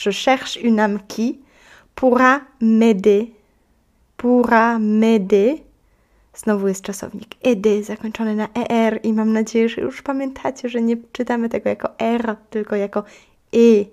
Je 0.05 0.12
cherche 0.12 0.58
une 0.63 0.79
âme 0.79 1.00
qui 1.08 1.39
pourra 1.96 2.41
m'aider. 2.62 3.25
Pourra 4.17 4.79
m'aider. 4.79 5.58
Znowu 6.36 6.67
jest 6.67 6.82
czasownik 6.82 7.36
aider 7.46 7.84
zakończony 7.84 8.36
na 8.36 8.48
er 8.70 9.00
i 9.03 9.13
mam 9.13 9.34
nadzieję, 9.34 9.70
że 9.70 9.82
już 9.82 10.01
pamiętacie, 10.01 10.70
że 10.70 10.82
nie 10.82 10.98
czytamy 11.12 11.50
tego 11.50 11.70
jako 11.70 12.00
r, 12.00 12.36
tylko 12.50 12.75
jako 12.75 13.03
e. 13.53 13.86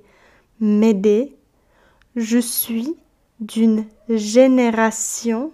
M'aider. 0.60 1.26
Je 2.14 2.42
suis 2.42 2.88
d'une 3.42 3.84
génération 4.08 5.50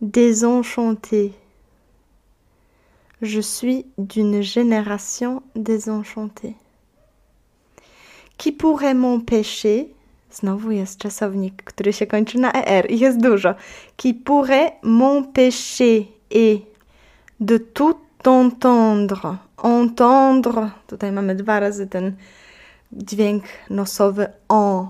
désenchantée. 0.00 1.32
Je 3.20 3.40
suis 3.40 3.86
d'une 3.98 4.40
génération 4.40 5.42
désenchantée. 5.54 6.56
Qui 8.38 8.50
pourrait 8.52 8.94
m'empêcher? 8.94 9.94
Znowu 10.32 10.70
jest 10.70 10.98
czasownik, 10.98 11.62
który 11.62 11.92
się 11.92 12.06
kończy 12.06 12.38
na 12.38 12.52
er 12.52 12.90
i 12.90 12.98
jest 12.98 13.20
dużo. 13.20 13.54
Qui 13.96 14.14
pourrait 14.14 14.72
m'empêcher 14.82 16.06
et 16.30 16.62
de 17.40 17.58
tout 17.58 17.98
entendre. 18.24 19.36
Entendre. 19.56 20.70
Tutaj 20.86 21.12
mamy 21.12 21.34
dwa 21.34 21.60
razy 21.60 21.86
ten 21.86 22.16
dźwięk 22.92 23.44
nosowy 23.70 24.26
en. 24.48 24.88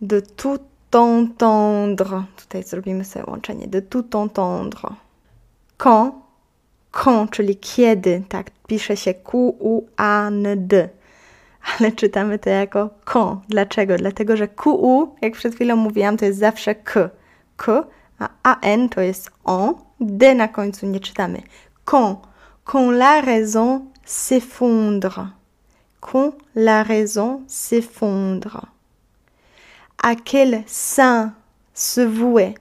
De 0.00 0.20
tout 0.22 0.71
entendre. 0.96 2.24
Tutaj 2.36 2.62
zrobimy 2.62 3.04
sobie 3.04 3.24
łączenie. 3.28 3.68
De 3.68 3.82
tout 3.82 4.14
entendre. 4.14 4.88
Quand 5.76 6.22
quand, 6.92 7.30
czyli 7.30 7.56
kiedy, 7.56 8.22
tak, 8.28 8.50
pisze 8.66 8.96
się 8.96 9.14
Q-U-A-N-D, 9.14 10.88
ale 11.78 11.92
czytamy 11.92 12.38
to 12.38 12.50
jako 12.50 12.90
quand. 13.04 13.40
Dlaczego? 13.48 13.96
Dlatego, 13.96 14.36
że 14.36 14.48
Q-U, 14.48 15.14
jak 15.22 15.32
przed 15.32 15.54
chwilą 15.54 15.76
mówiłam, 15.76 16.16
to 16.16 16.24
jest 16.24 16.38
zawsze 16.38 16.74
K. 16.74 17.10
K, 17.56 17.84
a 18.18 18.28
A-N 18.42 18.88
to 18.88 19.00
jest 19.00 19.30
on, 19.44 19.74
D 20.00 20.34
na 20.34 20.48
końcu 20.48 20.86
nie 20.86 21.00
czytamy. 21.00 21.42
Quand, 21.84 22.18
quand 22.64 22.92
la 22.92 23.20
raison 23.20 23.80
s'effondre. 24.06 25.26
Quand 26.00 26.34
la 26.54 26.84
raison 26.84 27.40
s'effondre. 27.48 28.71
À 30.04 30.16
quel 30.16 30.64
sein 30.66 31.32
se 31.74 32.00
vouer? 32.00 32.54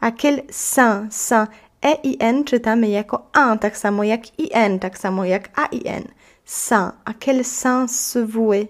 À 0.00 0.10
quel 0.10 0.44
sein, 0.50 1.08
sein 1.10 1.46
e 1.82 1.94
i 2.02 2.16
n 2.20 2.44
czytamy 2.44 2.88
jako 2.88 3.22
un, 3.34 3.58
tak 3.58 3.76
samo 3.76 4.02
jak 4.02 4.38
i 4.38 4.48
n, 4.52 4.78
tak 4.78 4.98
samo 4.98 5.24
jak 5.24 5.58
a 5.58 5.66
i 5.70 5.88
n. 5.88 6.04
Saint. 6.44 6.94
À 7.04 7.12
quel 7.12 7.44
saint 7.44 7.90
se 7.90 8.26
vouer? 8.26 8.68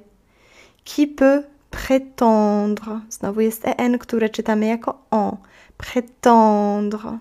Qui 0.84 1.06
peut 1.06 1.44
prétendre? 1.70 3.00
Znowu 3.10 3.40
jest 3.40 3.62
en, 3.78 3.98
które 3.98 4.28
czytamy 4.28 4.66
jako 4.66 4.98
on. 5.10 5.36
Prétendre. 5.76 7.18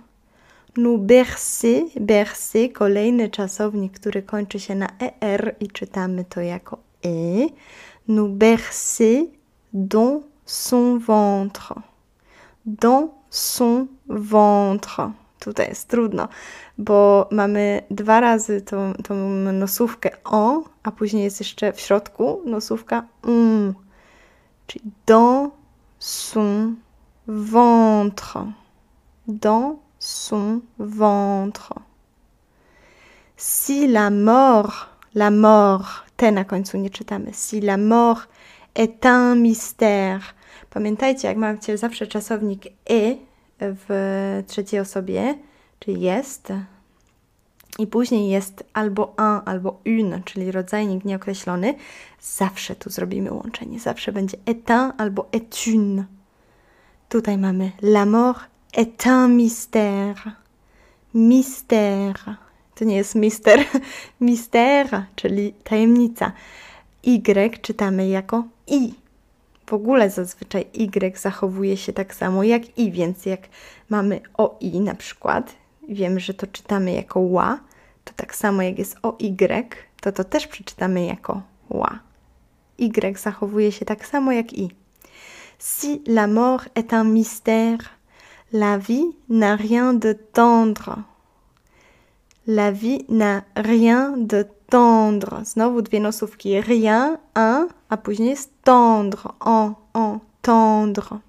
Nous 0.77 1.01
bercer, 1.01 1.83
bercer, 1.99 2.73
kolejny 2.73 3.29
czasownik, 3.29 3.99
który 3.99 4.23
kończy 4.23 4.59
się 4.59 4.75
na 4.75 4.87
er 5.21 5.55
i 5.59 5.67
czytamy 5.67 6.25
to 6.25 6.41
jako 6.41 6.77
e. 7.05 7.47
Nous 8.07 8.31
bercer 8.31 9.25
dans 9.73 10.32
son 10.45 10.99
ventre. 10.99 11.81
Dans 12.65 13.09
son 13.29 13.87
ventre. 14.07 15.11
tutaj 15.43 15.69
jest 15.69 15.89
trudno, 15.89 16.27
bo 16.77 17.27
mamy 17.31 17.81
dwa 17.91 18.19
razy 18.19 18.61
tą, 18.61 18.93
tą 18.93 19.15
nosówkę 19.53 20.09
o, 20.23 20.63
a 20.83 20.91
później 20.91 21.23
jest 21.23 21.39
jeszcze 21.39 21.73
w 21.73 21.79
środku 21.79 22.41
nosówka 22.45 23.03
um, 23.23 23.73
czyli 24.67 24.91
dans 25.05 25.49
son 25.99 26.75
ventre. 27.27 28.51
Dans 29.27 29.75
son 29.99 30.61
ventre. 30.79 31.75
Si 33.37 33.87
la 33.87 34.09
mort, 34.09 34.89
la 35.15 35.31
mort, 35.31 35.87
te 36.17 36.31
na 36.31 36.45
końcu 36.45 36.77
nie 36.77 36.89
czytamy. 36.89 37.33
Si 37.33 37.61
la 37.61 37.77
mort 37.77 38.29
est 38.75 39.05
un 39.05 39.35
mystère. 39.35 40.21
Pamiętajcie, 40.69 41.27
jak 41.27 41.37
macie 41.37 41.77
zawsze 41.77 42.07
czasownik 42.07 42.65
e 42.89 43.15
w 43.59 44.43
trzeciej 44.47 44.79
osobie, 44.79 45.35
czyli 45.79 46.01
jest, 46.01 46.53
i 47.79 47.87
później 47.87 48.29
jest 48.29 48.63
albo 48.73 49.15
un, 49.17 49.41
albo 49.45 49.79
une, 49.85 50.21
czyli 50.25 50.51
rodzajnik 50.51 51.05
nieokreślony, 51.05 51.75
zawsze 52.21 52.75
tu 52.75 52.89
zrobimy 52.89 53.33
łączenie. 53.33 53.79
Zawsze 53.79 54.11
będzie 54.11 54.37
est 54.45 54.69
un 54.69 54.91
albo 54.97 55.25
est 55.31 55.67
une. 55.67 56.03
Tutaj 57.09 57.37
mamy 57.37 57.71
la 57.81 58.05
mort 58.05 58.43
est 58.73 59.07
un 59.07 59.37
mystère. 59.37 60.31
Mystère. 61.15 62.35
To 62.75 62.85
nie 62.85 62.95
jest 62.95 63.15
mister, 63.15 63.59
mystère, 64.21 65.03
czyli 65.15 65.53
tajemnica. 65.63 66.31
Y 67.07 67.61
czytamy 67.61 68.07
jako 68.07 68.43
i. 68.67 68.93
W 69.65 69.73
ogóle 69.73 70.09
zazwyczaj 70.09 70.65
Y 70.73 71.17
zachowuje 71.17 71.77
się 71.77 71.93
tak 71.93 72.15
samo 72.15 72.43
jak 72.43 72.77
i, 72.77 72.91
więc 72.91 73.25
jak 73.25 73.41
mamy 73.89 74.21
o 74.33 74.57
i 74.59 74.79
na 74.79 74.95
przykład, 74.95 75.55
wiemy, 75.89 76.19
że 76.19 76.33
to 76.33 76.47
czytamy 76.47 76.91
jako 76.91 77.19
ła, 77.19 77.59
to 78.03 78.13
tak 78.15 78.35
samo 78.35 78.61
jak 78.61 78.79
jest 78.79 78.97
o 79.01 79.17
y, 79.21 79.75
to 80.01 80.11
to 80.11 80.23
też 80.23 80.47
przeczytamy 80.47 81.05
jako 81.05 81.41
ła. 81.69 81.99
Y 82.79 83.19
zachowuje 83.19 83.71
się 83.71 83.85
tak 83.85 84.07
samo 84.07 84.31
jak 84.31 84.53
i. 84.53 84.69
Si 85.59 86.01
la 86.07 86.27
mort 86.27 86.69
est 86.75 86.93
un 86.93 87.05
mystère, 87.05 87.97
la 88.51 88.77
vie 88.77 89.13
n'a 89.29 89.55
rien 89.55 89.93
de 89.93 90.13
tendre. 90.33 91.03
La 92.47 92.71
vie 92.71 93.05
n'a 93.09 93.43
rien 93.55 94.17
de 94.17 94.43
tendre. 94.43 94.62
Znowu 95.43 95.81
dwie 95.81 95.99
nosówki. 95.99 96.61
Rien, 96.61 97.17
un, 97.35 97.67
a 97.89 97.97
później 97.97 98.35
tendre, 98.63 99.29
en, 99.45 99.73
en, 99.93 100.19
tendre. 100.41 101.19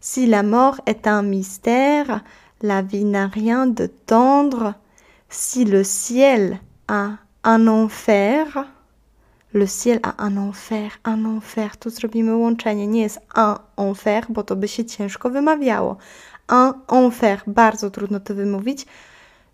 Si 0.00 0.26
la 0.26 0.42
mort 0.42 0.80
est 0.86 1.06
un 1.06 1.22
mystère, 1.22 2.20
la 2.62 2.82
vie 2.82 3.04
n'a 3.04 3.26
rien 3.28 3.66
de 3.66 3.88
tendre. 4.06 4.74
Si 5.28 5.64
le 5.64 5.84
ciel 5.84 6.58
a 6.86 7.18
un 7.44 7.68
enfer, 7.68 8.46
le 9.52 9.66
ciel 9.66 10.00
a 10.02 10.24
un 10.24 10.36
enfer, 10.38 10.90
un 11.04 11.26
enfer, 11.26 11.76
tu 11.76 11.90
zrobimy 11.90 12.36
łączenie, 12.36 12.86
nie 12.86 13.02
jest 13.02 13.20
un 13.36 13.56
enfer, 13.76 14.26
bo 14.28 14.42
to 14.42 14.56
by 14.56 14.68
się 14.68 14.84
ciężko 14.84 15.30
wymawiało. 15.30 15.96
Un 16.48 16.72
enfer, 16.98 17.42
bardzo 17.46 17.90
trudno 17.90 18.20
to 18.20 18.34
wymówić, 18.34 18.86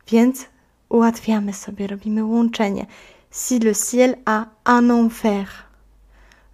więc 0.08 0.46
ułatwiamy 0.88 1.52
sobie, 1.52 1.86
robimy 1.86 2.24
łączenie. 2.24 2.86
Si 3.30 3.58
le 3.58 3.74
ciel 3.74 4.16
a 4.24 4.46
un 4.64 4.90
enfer, 4.90 5.46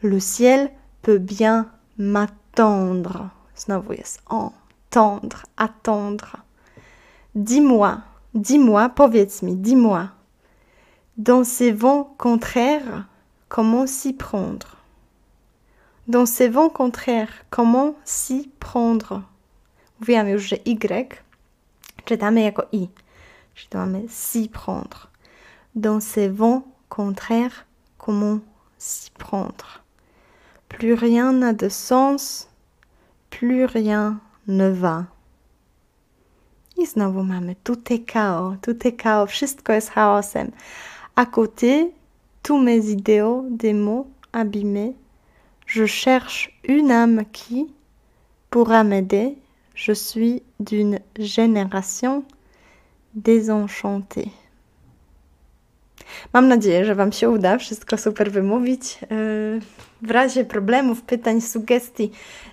le 0.03 0.21
ciel 0.21 0.69
peut 1.03 1.21
bien 1.21 1.65
m'attendre. 1.99 3.29
Znowu 3.57 3.93
jest 3.93 4.23
entendre, 4.27 5.43
attendre. 5.57 6.37
Dis-moi, 7.35 8.01
dis-moi, 8.35 8.89
powiedz 8.89 9.43
mi, 9.43 9.57
dis-moi. 9.57 10.09
Dans 11.17 11.45
ces 11.45 11.73
vents 11.73 12.15
contraires, 12.19 13.05
comment 13.49 13.87
s'y 13.87 14.13
prendre? 14.13 14.77
Dans 16.09 16.27
ces 16.27 16.49
vents 16.49 16.71
contraires, 16.71 17.45
comment 17.51 17.95
s'y 18.05 18.51
prendre? 18.59 19.23
Mówiłam 20.01 20.29
już, 20.29 20.43
że 20.43 20.57
Y 20.57 21.23
czytamy 22.05 22.41
jako 22.41 22.63
I. 22.73 22.89
Czyli 23.55 23.69
to 23.69 23.79
mamy 23.79 24.09
s'y 24.09 24.49
prendre. 24.49 25.11
Dans 25.75 26.01
ces 26.01 26.29
vents 26.29 26.63
contraires, 26.89 27.67
comment 27.99 28.41
s'y 28.79 29.11
prendre? 29.11 29.83
Plus 30.69 30.95
rien 30.95 31.33
n'a 31.33 31.53
de 31.53 31.69
sens, 31.69 32.49
plus 33.31 33.65
rien 33.65 34.21
ne 34.47 34.71
va. 34.71 35.07
I 36.77 36.87
mamy 36.97 37.55
tout 37.63 37.93
est 37.93 38.05
chaos, 38.05 38.57
tout 38.61 38.87
est 38.87 38.97
chaos, 38.97 39.27
wszystko 39.27 39.73
jest 39.73 39.91
chaosem. 39.91 40.51
À 41.15 41.25
côté, 41.25 41.93
tous 42.43 42.59
mes 42.59 42.91
idéaux, 42.91 43.47
des 43.49 43.73
mots 43.73 44.11
abîmés, 44.33 44.97
je 45.67 45.87
cherche 45.87 46.51
une 46.65 46.91
âme 46.91 47.25
qui 47.33 47.73
pourra 48.51 48.83
m'aider. 48.83 49.39
Je 49.75 49.93
suis 49.93 50.43
d'une 50.59 50.99
génération 51.17 52.25
désenchantée. 53.15 54.31
Mam 56.33 56.49
nadzieję, 56.49 56.85
że 56.85 56.95
Wam 56.95 57.13
się 57.13 57.31
uda 57.31 57.59
wszystko 57.59 57.97
super 57.97 58.33
wymówić. 58.33 58.99
W 60.03 60.11
razie 60.11 60.45
problemów, 60.45 61.03
pytań, 61.03 61.41
sugestii, 61.41 62.11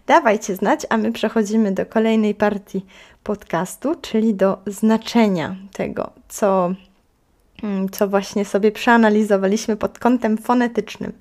dawajcie 0.07 0.55
znać, 0.55 0.85
a 0.89 0.97
my 0.97 1.11
przechodzimy 1.11 1.71
do 1.71 1.85
kolejnej 1.85 2.35
partii 2.35 2.85
podcastu, 3.23 3.95
czyli 4.01 4.33
do 4.33 4.57
znaczenia 4.67 5.55
tego, 5.73 6.11
co, 6.29 6.73
mm, 7.63 7.89
co 7.89 8.07
właśnie 8.07 8.45
sobie 8.45 8.71
przeanalizowaliśmy 8.71 9.77
pod 9.77 9.99
kątem 9.99 10.37
fonetycznym. 10.37 11.13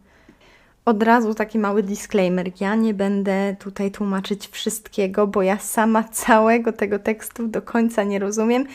Od 0.85 1.03
razu 1.03 1.35
taki 1.35 1.59
mały 1.59 1.83
disclaimer. 1.83 2.51
Ja 2.61 2.75
nie 2.75 2.95
będę 2.95 3.57
tutaj 3.59 3.91
tłumaczyć 3.91 4.49
wszystkiego, 4.49 5.27
bo 5.27 5.43
ja 5.43 5.59
sama 5.59 6.05
całego 6.05 6.73
tego 6.73 6.99
tekstu 6.99 7.49
do 7.49 7.63
końca 7.63 8.03
nie 8.03 8.19
rozumiem. 8.19 8.67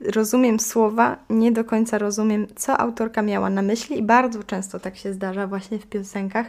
Rozumiem 0.00 0.60
słowa, 0.60 1.16
nie 1.30 1.52
do 1.52 1.64
końca 1.64 1.98
rozumiem, 1.98 2.46
co 2.56 2.80
autorka 2.80 3.22
miała 3.22 3.50
na 3.50 3.62
myśli, 3.62 3.98
i 3.98 4.02
bardzo 4.02 4.42
często 4.42 4.80
tak 4.80 4.96
się 4.96 5.12
zdarza 5.12 5.46
właśnie 5.46 5.78
w 5.78 5.86
piosenkach, 5.86 6.46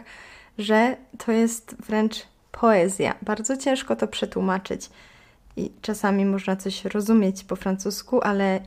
że 0.58 0.96
to 1.18 1.32
jest 1.32 1.76
wręcz 1.86 2.26
poezja. 2.52 3.14
Bardzo 3.22 3.56
ciężko 3.56 3.96
to 3.96 4.08
przetłumaczyć 4.08 4.90
i 5.56 5.70
czasami 5.82 6.26
można 6.26 6.56
coś 6.56 6.84
rozumieć 6.84 7.44
po 7.44 7.56
francusku, 7.56 8.20
ale 8.22 8.60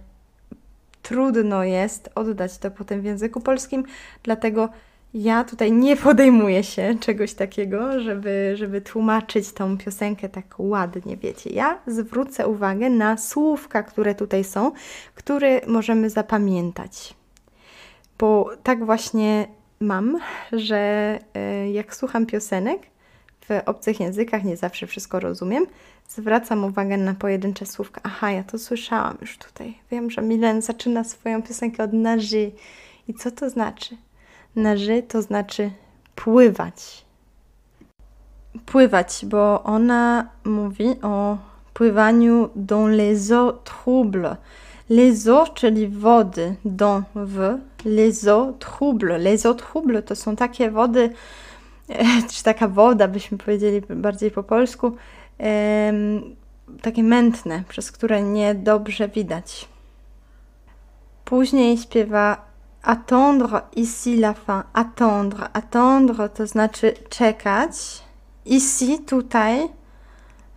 trudno 1.04 1.64
jest 1.64 2.10
oddać 2.16 2.58
to 2.58 2.72
potem 2.72 3.02
w 3.02 3.06
języku 3.06 3.42
polskim, 3.42 3.84
dlatego 4.24 4.70
ja 5.14 5.44
tutaj 5.44 5.72
nie 5.72 5.98
podejmuję 5.98 6.64
się 6.64 6.96
czegoś 7.00 7.34
takiego, 7.34 8.00
żeby, 8.00 8.52
żeby 8.56 8.82
tłumaczyć 8.82 9.52
tą 9.52 9.78
piosenkę 9.78 10.30
tak 10.30 10.46
ładnie, 10.58 11.18
wiecie. 11.18 11.50
Ja 11.50 11.80
zwrócę 11.88 12.48
uwagę 12.48 12.90
na 12.90 13.18
słówka, 13.18 13.84
które 13.84 14.16
tutaj 14.16 14.44
są, 14.44 14.72
które 15.16 15.62
możemy 15.68 16.10
zapamiętać. 16.10 17.14
Bo 18.20 18.50
tak 18.64 18.86
właśnie 18.86 19.48
mam, 19.80 20.18
że 20.52 20.78
e, 21.34 21.72
jak 21.72 21.96
słucham 21.96 22.26
piosenek 22.26 22.82
w 23.42 23.62
obcych 23.66 24.00
językach, 24.00 24.44
nie 24.44 24.58
zawsze 24.58 24.88
wszystko 24.88 25.20
rozumiem, 25.20 25.66
zwracam 26.10 26.64
uwagę 26.64 26.98
na 26.98 27.14
pojedyncze 27.14 27.66
słówka. 27.66 28.02
Aha, 28.04 28.32
ja 28.32 28.44
to 28.44 28.60
słyszałam 28.60 29.18
już 29.22 29.38
tutaj. 29.38 29.78
Wiem, 29.92 30.12
że 30.12 30.22
Milen 30.22 30.62
zaczyna 30.62 31.04
swoją 31.04 31.44
piosenkę 31.44 31.84
od 31.84 31.94
naży. 31.94 32.52
I 33.08 33.14
co 33.14 33.32
to 33.32 33.50
znaczy? 33.50 33.98
Naży 34.60 35.04
to 35.04 35.22
znaczy 35.22 35.72
pływać. 36.16 37.06
Pływać, 38.66 39.26
bo 39.26 39.64
ona 39.64 40.30
mówi 40.44 40.86
o 41.02 41.38
pływaniu 41.74 42.50
dans 42.56 42.90
les 42.98 43.32
eaux 43.32 43.64
troubles. 43.64 44.36
Les 44.90 45.28
eaux, 45.28 45.54
czyli 45.54 45.88
wody, 45.88 46.56
dans, 46.66 47.04
w, 47.16 47.58
les 47.86 48.28
eaux 48.28 48.60
troubles. 48.60 49.18
Les 49.18 49.46
eaux 49.46 49.58
troubles 49.58 50.04
to 50.04 50.16
są 50.16 50.36
takie 50.36 50.72
wody, 50.72 51.10
czy 52.32 52.44
taka 52.44 52.68
woda, 52.68 53.08
byśmy 53.08 53.38
powiedzieli 53.38 53.82
bardziej 53.90 54.32
po 54.32 54.44
polsku, 54.44 54.92
takie 56.82 57.04
mętne, 57.04 57.64
przez 57.70 57.92
które 57.92 58.22
niedobrze 58.22 59.08
widać. 59.08 59.68
Później 61.26 61.78
śpiewa 61.78 62.49
attendre 62.84 63.62
ici 63.76 64.18
la 64.18 64.34
fin. 64.34 64.64
Attendre. 64.74 65.50
Attendre 65.54 66.30
to 66.30 66.48
znaczy 66.48 66.94
czekać. 67.10 68.04
Ici, 68.46 69.00
tutaj, 69.00 69.70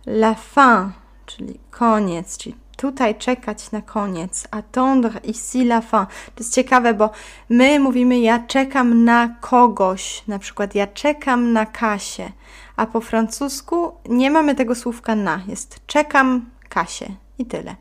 la 0.05 0.35
fin, 0.35 0.91
czyli 1.25 1.59
koniec, 1.71 2.37
czyli 2.37 2.55
tutaj 2.77 3.15
czekać 3.15 3.71
na 3.71 3.81
koniec. 3.81 4.47
Attendre 4.51 5.19
ici 5.23 5.61
la 5.61 5.81
fin. 5.81 6.05
To 6.35 6.39
jest 6.39 6.53
ciekawe, 6.53 6.93
bo 6.93 7.09
my 7.49 7.79
mówimy 7.79 8.19
ja 8.19 8.39
czekam 8.39 9.03
na 9.03 9.35
kogoś, 9.41 10.23
na 10.27 10.39
przykład 10.39 10.75
ja 10.75 10.87
czekam 10.87 11.53
na 11.53 11.65
Kasię, 11.65 12.31
a 12.75 12.85
po 12.85 13.01
francusku 13.01 13.91
nie 14.09 14.31
mamy 14.31 14.55
tego 14.55 14.75
słówka 14.75 15.15
na. 15.15 15.41
Jest 15.47 15.79
czekam 15.87 16.49
Kasię 16.69 17.15
i 17.37 17.45
tyle. 17.45 17.75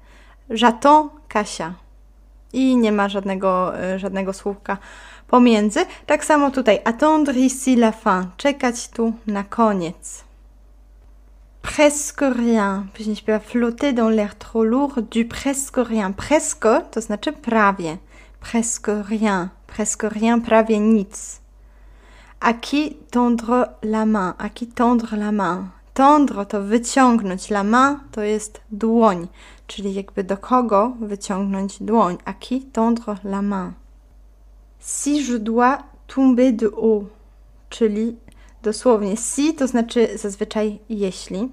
J'attends 0.50 1.08
Kasia. 1.28 1.74
I 2.52 2.76
nie 2.76 2.92
ma 2.92 3.08
żadnego, 3.08 3.78
e, 3.78 3.98
żadnego 3.98 4.32
słówka 4.32 4.76
pomiędzy. 5.28 5.80
Tak 6.06 6.24
samo 6.24 6.50
tutaj 6.50 6.80
attendre 6.84 7.40
ici 7.40 7.76
la 7.76 7.92
fin. 7.92 8.26
Czekać 8.36 8.88
tu 8.88 9.12
na 9.26 9.44
koniec 9.44 10.32
presque 11.62 12.30
rien. 12.30 12.88
Później 12.94 13.16
śpiewa 13.16 13.38
flotter 13.38 13.94
dans 13.94 14.10
l'air 14.10 14.34
trop 14.34 14.64
lourd 14.64 15.00
du 15.00 15.24
presque 15.24 15.78
rien. 15.78 16.12
Presque 16.14 16.82
to 16.90 17.00
znaczy 17.00 17.32
prawie. 17.32 17.96
Presque 18.40 18.90
rien. 19.08 19.48
Presque 19.66 20.02
rien, 20.02 20.40
prawie 20.40 20.80
nic. 20.80 21.40
À 22.40 22.52
qui 22.52 22.96
tendre 23.10 23.68
la 23.82 24.04
main? 24.04 24.34
À 24.38 24.48
qui 24.50 24.66
tendre 24.66 25.16
la 25.16 25.32
main? 25.32 25.70
Tendre 25.94 26.46
to 26.46 26.62
wyciągnąć, 26.62 27.50
la 27.50 27.64
main 27.64 27.96
to 28.12 28.22
jest 28.22 28.60
dłoń, 28.70 29.28
czyli 29.66 29.94
jakby 29.94 30.24
do 30.24 30.36
kogo 30.36 30.92
wyciągnąć 31.00 31.82
dłoń. 31.82 32.16
À 32.24 32.34
qui 32.34 32.60
tendre 32.60 33.16
la 33.24 33.42
main? 33.42 33.72
Si 34.80 35.16
je 35.16 35.38
dois 35.38 35.78
tomber 36.06 36.52
de 36.52 36.70
haut, 36.70 37.04
czyli 37.68 38.16
dosłownie 38.62 39.16
si 39.16 39.54
to 39.54 39.66
znaczy 39.66 40.08
zazwyczaj 40.18 40.78
jeśli. 40.88 41.50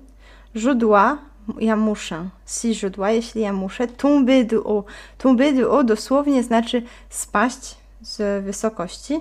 Je 0.56 0.76
dois, 0.76 1.18
ja 1.60 1.76
muszę. 1.76 2.30
Si 2.46 2.70
je 2.84 2.90
dois, 2.90 3.16
jeśli 3.16 3.42
ja 3.42 3.54
muszę. 3.54 3.88
Tomber 3.88 4.46
de 4.46 4.58
haut. 4.64 4.86
Tomber 5.18 5.56
de 5.56 5.64
haut 5.64 5.88
dosłownie 5.88 6.44
znaczy 6.44 6.82
spaść 7.10 7.78
z 8.02 8.46
wysokości. 8.46 9.20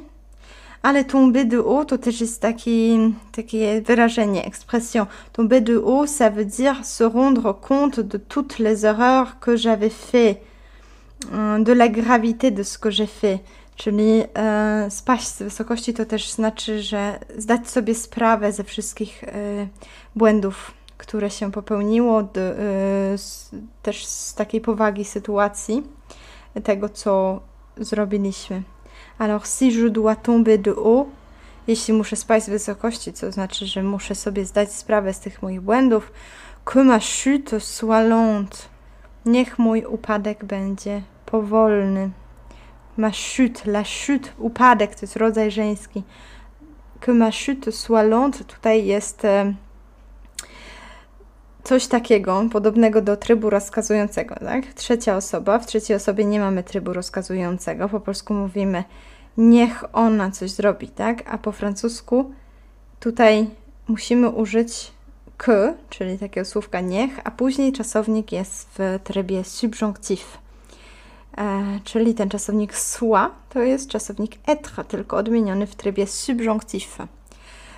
Ale 0.82 1.04
tomber 1.04 1.44
de 1.44 1.62
haut 1.62 1.84
to 1.84 1.98
też 1.98 2.20
jest 2.20 2.40
taki, 2.40 2.98
takie 3.32 3.82
wyrażenie, 3.82 4.44
expression. 4.44 5.06
Tomber 5.32 5.62
de 5.62 5.74
haut, 5.74 6.06
ça 6.06 6.30
veut 6.30 6.56
dire 6.56 6.84
se 6.84 7.04
rendre 7.04 7.52
compte 7.52 8.00
de 8.00 8.18
toutes 8.18 8.58
les 8.58 8.86
erreurs 8.86 9.38
que 9.40 9.56
j'avais 9.56 9.90
fait, 9.90 10.40
euh, 11.32 11.64
de 11.64 11.72
la 11.72 11.88
gravité 11.88 12.50
de 12.50 12.62
ce 12.62 12.78
que 12.78 12.90
j'ai 12.90 13.06
fait. 13.06 13.40
Czyli 13.78 14.24
e, 14.34 14.90
spaść 14.90 15.28
z 15.28 15.42
wysokości 15.42 15.94
to 15.94 16.04
też 16.04 16.30
znaczy, 16.30 16.82
że 16.82 17.18
zdać 17.36 17.68
sobie 17.68 17.94
sprawę 17.94 18.52
ze 18.52 18.64
wszystkich 18.64 19.24
e, 19.24 19.28
błędów, 20.16 20.72
które 20.96 21.30
się 21.30 21.52
popełniło, 21.52 22.22
do, 22.22 22.40
e, 22.40 22.54
z, 23.18 23.50
też 23.82 24.06
z 24.06 24.34
takiej 24.34 24.60
powagi 24.60 25.04
sytuacji, 25.04 25.82
tego 26.64 26.88
co 26.88 27.40
zrobiliśmy. 27.76 28.62
Alors, 29.18 29.46
si 29.46 29.72
je 29.72 29.88
dois 29.88 30.16
tomber 30.16 30.58
de 30.58 30.72
haut, 30.72 31.08
jeśli 31.66 31.94
muszę 31.94 32.16
spaść 32.16 32.46
z 32.46 32.48
wysokości, 32.48 33.12
co 33.12 33.32
znaczy, 33.32 33.66
że 33.66 33.82
muszę 33.82 34.14
sobie 34.14 34.44
zdać 34.44 34.72
sprawę 34.72 35.14
z 35.14 35.20
tych 35.20 35.42
moich 35.42 35.60
błędów, 35.60 36.12
que 36.64 36.84
ma 36.84 36.98
chute 36.98 37.60
soit 37.60 38.08
lente. 38.08 38.56
Niech 39.26 39.58
mój 39.58 39.84
upadek 39.84 40.44
będzie 40.44 41.02
powolny. 41.26 42.10
Ma 42.96 43.10
chute, 43.10 43.70
la 43.70 43.82
chute, 43.84 44.30
upadek 44.38 44.94
to 44.94 45.00
jest 45.02 45.16
rodzaj 45.16 45.50
żeński. 45.50 46.02
Que 47.00 47.14
ma 47.14 47.30
chute 47.30 47.72
soit 47.72 48.08
lente, 48.08 48.44
tutaj 48.44 48.86
jest 48.86 49.26
coś 51.64 51.86
takiego, 51.86 52.44
podobnego 52.52 53.02
do 53.02 53.16
trybu 53.16 53.50
rozkazującego, 53.50 54.34
tak? 54.34 54.66
Trzecia 54.66 55.16
osoba, 55.16 55.58
w 55.58 55.66
trzeciej 55.66 55.96
osobie 55.96 56.24
nie 56.24 56.40
mamy 56.40 56.62
trybu 56.62 56.92
rozkazującego, 56.92 57.88
po 57.88 58.00
polsku 58.00 58.34
mówimy 58.34 58.84
niech 59.36 59.84
ona 59.92 60.30
coś 60.30 60.50
zrobi, 60.50 60.88
tak? 60.88 61.22
A 61.26 61.38
po 61.38 61.52
francusku 61.52 62.32
tutaj 63.00 63.50
musimy 63.88 64.28
użyć 64.28 64.92
que, 65.38 65.74
czyli 65.90 66.18
takiego 66.18 66.44
słówka 66.44 66.80
niech, 66.80 67.20
a 67.24 67.30
później 67.30 67.72
czasownik 67.72 68.32
jest 68.32 68.68
w 68.78 68.98
trybie 69.04 69.44
subjonctif. 69.44 70.38
E, 71.38 71.80
czyli 71.84 72.14
ten 72.14 72.28
czasownik 72.28 72.74
soit 72.74 73.32
to 73.48 73.60
jest 73.60 73.90
czasownik 73.90 74.32
être, 74.46 74.84
tylko 74.84 75.16
odmieniony 75.16 75.66
w 75.66 75.74
trybie 75.74 76.06
subjonctif. 76.06 76.98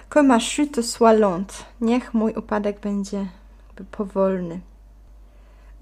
Que 0.09 0.23
ma 0.23 0.39
chute 0.39 0.83
soit 0.83 1.19
lente. 1.19 1.55
Niech 1.81 2.15
mój 2.15 2.33
upadek 2.33 2.81
będzie 2.81 3.27
powolny. 3.85 4.61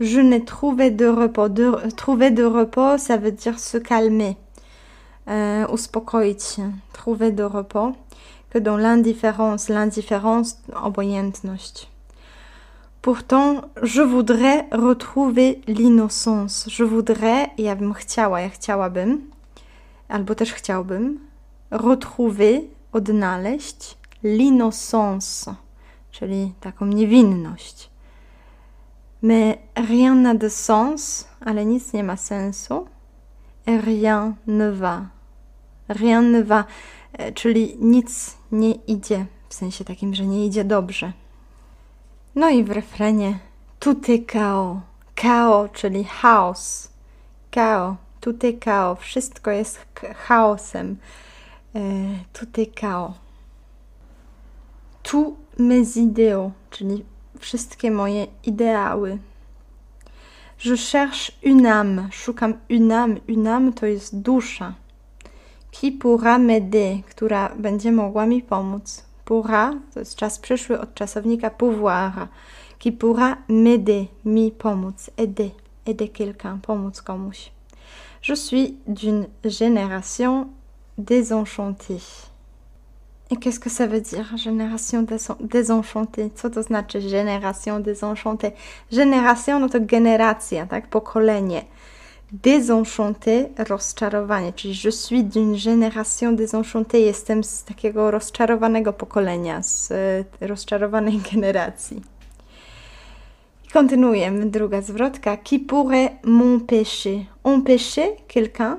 Je 0.01 0.21
n'ai 0.21 0.45
trouvé 0.45 0.91
de 0.91 1.07
repos. 1.07 1.49
De, 1.49 1.91
trouver 1.97 2.31
de 2.31 2.45
repos, 2.45 2.99
ça 2.99 3.17
veut 3.17 3.33
dire 3.33 3.59
se 3.59 3.79
calmer. 3.79 4.37
Euh, 5.29 5.67
uspokoić 5.69 6.43
się. 6.43 6.73
Trouver 6.93 7.33
de 7.33 7.45
repos. 7.45 7.95
Que 8.51 8.59
dans 8.59 8.77
l'indifférence. 8.77 9.69
L'indifférence, 9.69 10.59
obojętność. 10.83 11.89
Pourtant, 13.03 13.63
je 13.83 14.03
voudrais 14.03 14.67
retrouver 14.73 15.63
l'innocence. 15.69 16.67
Je 16.69 16.85
voudrais, 16.85 17.51
ja 17.57 17.77
bym 17.77 17.95
chciała, 17.95 18.41
ja 18.41 18.49
chciałabym, 18.49 19.31
albo 20.09 20.35
też 20.35 20.53
chciałbym, 20.53 21.19
retrouver, 21.71 22.61
odnaleźć 22.93 23.97
l'innocence, 24.23 25.55
czyli 26.11 26.53
taką 26.61 26.87
niewinność. 26.87 27.88
Mais 29.23 29.59
rien 29.77 30.15
n'a 30.15 30.35
de 30.35 30.49
sens, 30.49 31.29
ale 31.45 31.65
nic 31.65 31.93
nie 31.93 32.03
ma 32.03 32.17
sensu. 32.17 32.87
Et 33.67 33.79
rien 33.79 34.37
ne 34.47 34.71
va. 34.71 35.03
Rien 35.89 36.23
ne 36.23 36.43
va, 36.43 36.67
e, 37.13 37.33
czyli 37.33 37.77
nic 37.81 38.37
nie 38.53 38.73
idzie, 38.87 39.27
w 39.49 39.55
sensie 39.55 39.85
takim, 39.85 40.15
że 40.15 40.27
nie 40.27 40.47
idzie 40.47 40.65
dobrze. 40.65 41.13
No 42.35 42.51
i 42.51 42.65
w 42.65 42.71
refrenie 42.71 43.39
tout 43.79 44.11
est 44.11 44.33
chaos. 44.33 44.77
Chaos, 45.17 45.71
czyli 45.73 46.05
chaos. 46.05 46.89
Chaos, 47.51 47.97
tout 48.21 48.45
est 48.45 48.65
chaos. 48.65 48.99
Wszystko 49.01 49.51
jest 49.51 49.87
chaosem. 50.15 50.97
E, 51.75 51.81
tout 52.33 52.59
est 52.61 52.81
chaos. 52.81 53.15
Tous 55.03 55.37
mes 55.59 55.97
idéaux, 55.97 56.53
czyli 56.71 57.05
wszystkie 57.41 57.91
moje 57.91 58.27
ideały. 58.45 59.19
Je 60.65 60.77
cherche 60.77 61.33
une 61.43 61.73
âme. 61.73 62.09
Szukam 62.11 62.55
une 62.69 62.95
âme. 62.95 63.21
Une 63.29 63.51
âme 63.51 63.73
to 63.73 63.87
jest 63.87 64.21
dusza. 64.21 64.75
Qui 65.71 65.93
pourra 65.93 66.39
m'aider, 66.39 67.05
która 67.05 67.49
będzie 67.59 67.93
mogła 67.93 68.27
mi 68.27 68.43
pomóc. 68.43 69.05
Pourra 69.25 69.75
to 69.95 70.01
jest 70.01 70.17
czas 70.17 70.39
przyszły 70.39 70.81
od 70.81 70.95
czasownika 70.95 71.51
pouvoir. 71.51 72.29
Qui 72.79 72.93
pourra 72.93 73.37
m'aider, 73.49 74.07
mi 74.25 74.53
pomóc. 74.53 75.11
Aider, 75.17 75.51
aider 75.87 76.13
quelqu'un, 76.13 76.59
pomóc 76.63 77.03
komuś. 77.03 77.51
Je 78.23 78.37
suis 78.37 78.75
d'une 78.87 79.27
génération 79.45 80.47
désenchantée. 80.99 82.28
Et 83.31 83.37
qu'est-ce 83.37 83.61
que 83.61 83.69
ça 83.69 83.87
veut 83.87 84.01
dire, 84.01 84.37
génération 84.37 85.05
désenchantée? 85.41 86.31
Co 86.35 86.49
to 86.49 86.63
znaczy 86.63 87.01
génération 87.01 87.79
désenchantée? 87.81 88.53
Génération 88.91 89.61
no 89.61 89.69
to 89.69 89.81
generacja, 89.81 90.67
tak? 90.67 90.87
Pokolenie. 90.87 91.65
Désenchanté, 92.33 93.49
rozczarowanie, 93.69 94.53
czyli 94.53 94.75
je 94.75 94.93
suis 94.93 95.25
d'une 95.25 95.57
génération 95.57 96.33
désenchantée, 96.33 97.01
jestem 97.01 97.45
z 97.45 97.65
takiego 97.65 98.11
rozczarowanego 98.11 98.93
pokolenia, 98.93 99.63
z 99.63 99.93
rozczarowanej 100.41 101.19
generacji. 101.33 102.03
I 103.69 103.71
kontynuujemy, 103.71 104.47
druga 104.47 104.83
zwrotka. 104.83 105.37
Qui 105.37 105.59
pourrait 105.59 106.11
m'empêcher? 106.25 107.27
Empêcher 107.45 108.17
quelqu'un 108.29 108.79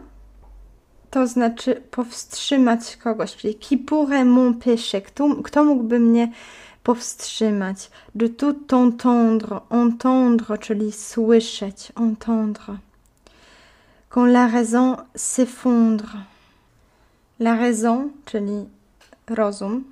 to 1.11 1.27
znaczy 1.27 1.81
powstrzymać 1.91 2.97
kogoś, 2.97 3.35
czyli 3.35 3.55
qui 3.55 3.77
pourrait 3.77 4.25
m'empêcher, 4.25 5.01
kto, 5.01 5.35
kto 5.43 5.63
mógłby 5.63 5.99
mnie 5.99 6.31
powstrzymać. 6.83 7.91
De 8.15 8.29
tout 8.29 8.73
entendre, 8.73 9.59
entendre, 9.69 10.57
czyli 10.57 10.91
słyszeć, 10.91 11.91
entendre. 11.95 12.77
Quand 14.09 14.27
la 14.27 14.47
raison 14.47 14.97
s'effondre. 15.15 16.17
La 17.39 17.55
raison, 17.55 18.09
czyli 18.25 18.65
rozum. 19.27 19.83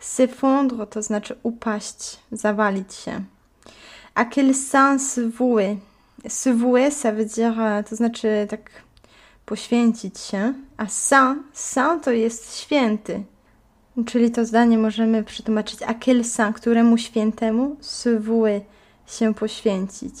S'effondre 0.00 0.86
to 0.86 1.02
znaczy 1.02 1.36
upaść, 1.42 2.18
zawalić 2.32 2.94
się. 2.94 3.24
A 4.14 4.24
quel 4.24 4.54
sens 4.54 5.18
vouer? 5.18 5.76
Se 6.28 6.54
vouer, 6.54 6.90
ça 6.90 7.12
veut 7.12 7.34
dire, 7.34 7.84
to 7.88 7.96
znaczy 7.96 8.46
tak 8.50 8.70
poświęcić 9.50 10.18
się, 10.18 10.54
a 10.76 10.86
saint, 10.86 11.38
saint 11.52 12.04
to 12.04 12.10
jest 12.10 12.56
święty. 12.56 13.24
Czyli 14.06 14.30
to 14.30 14.44
zdanie 14.44 14.78
możemy 14.78 15.24
przetłumaczyć 15.24 15.82
a 15.82 15.94
quel 15.94 16.24
saint, 16.24 16.56
któremu 16.56 16.98
świętemu 16.98 17.76
se 17.80 18.20
vouer, 18.20 18.60
się 19.06 19.34
poświęcić. 19.34 20.14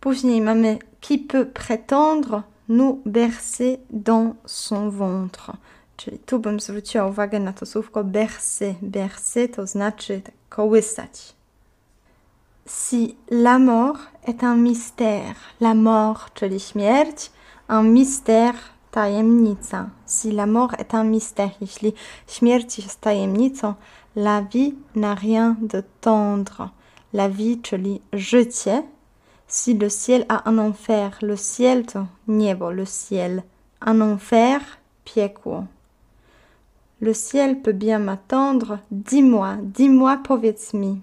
Później 0.00 0.40
mamy 0.40 0.78
qui 1.00 1.18
peut 1.18 1.52
prétendre 1.52 2.42
nous 2.68 2.98
bercer 3.06 3.78
dans 3.90 4.34
son 4.46 4.90
ventre. 4.90 5.52
Czyli 5.96 6.18
tu 6.18 6.38
bym 6.38 6.60
zwróciła 6.60 7.06
uwagę 7.06 7.40
na 7.40 7.52
to 7.52 7.66
słówko 7.66 8.04
bercer. 8.04 8.74
Bercer 8.82 9.50
to 9.50 9.66
znaczy 9.66 10.20
tak 10.20 10.34
kołysać. 10.48 11.34
Si 12.66 13.16
la 13.30 13.58
mort 13.58 14.00
est 14.22 14.42
un 14.42 14.56
mystère, 14.62 15.34
la 15.60 15.74
mort, 15.74 16.34
czyli 16.34 16.60
śmierć, 16.60 17.30
un 17.68 17.82
mystère, 17.82 18.54
tajemnica. 18.90 19.88
Si 20.06 20.30
la 20.32 20.46
mort 20.46 20.74
est 20.78 20.94
un 20.94 21.04
mystère, 21.04 21.50
jeśli 21.60 21.94
śmierć 22.26 22.78
jest 22.78 23.00
tajemnicą, 23.00 23.74
la 24.16 24.42
vie 24.42 24.74
n'a 24.94 25.14
rien 25.14 25.56
de 25.60 25.82
tendre. 26.00 26.70
La 27.12 27.28
vie, 27.28 27.56
czyli 27.62 28.00
życie. 28.12 28.82
Si 29.46 29.74
le 29.74 29.88
ciel 29.88 30.24
a 30.28 30.42
un 30.48 30.58
enfer, 30.58 31.18
le 31.22 31.36
ciel 31.36 31.86
to 31.86 32.06
niebo, 32.26 32.70
le 32.70 32.84
ciel. 32.84 33.42
Un 33.80 34.02
enfer, 34.02 34.60
piekło. 35.04 35.66
Le 37.00 37.14
ciel 37.14 37.62
peut 37.62 37.72
bien 37.72 37.98
m'attendre. 37.98 38.80
Dis-moi, 38.90 39.56
dis-moi, 39.62 40.18
powiedz 40.24 40.74
mi. 40.74 41.00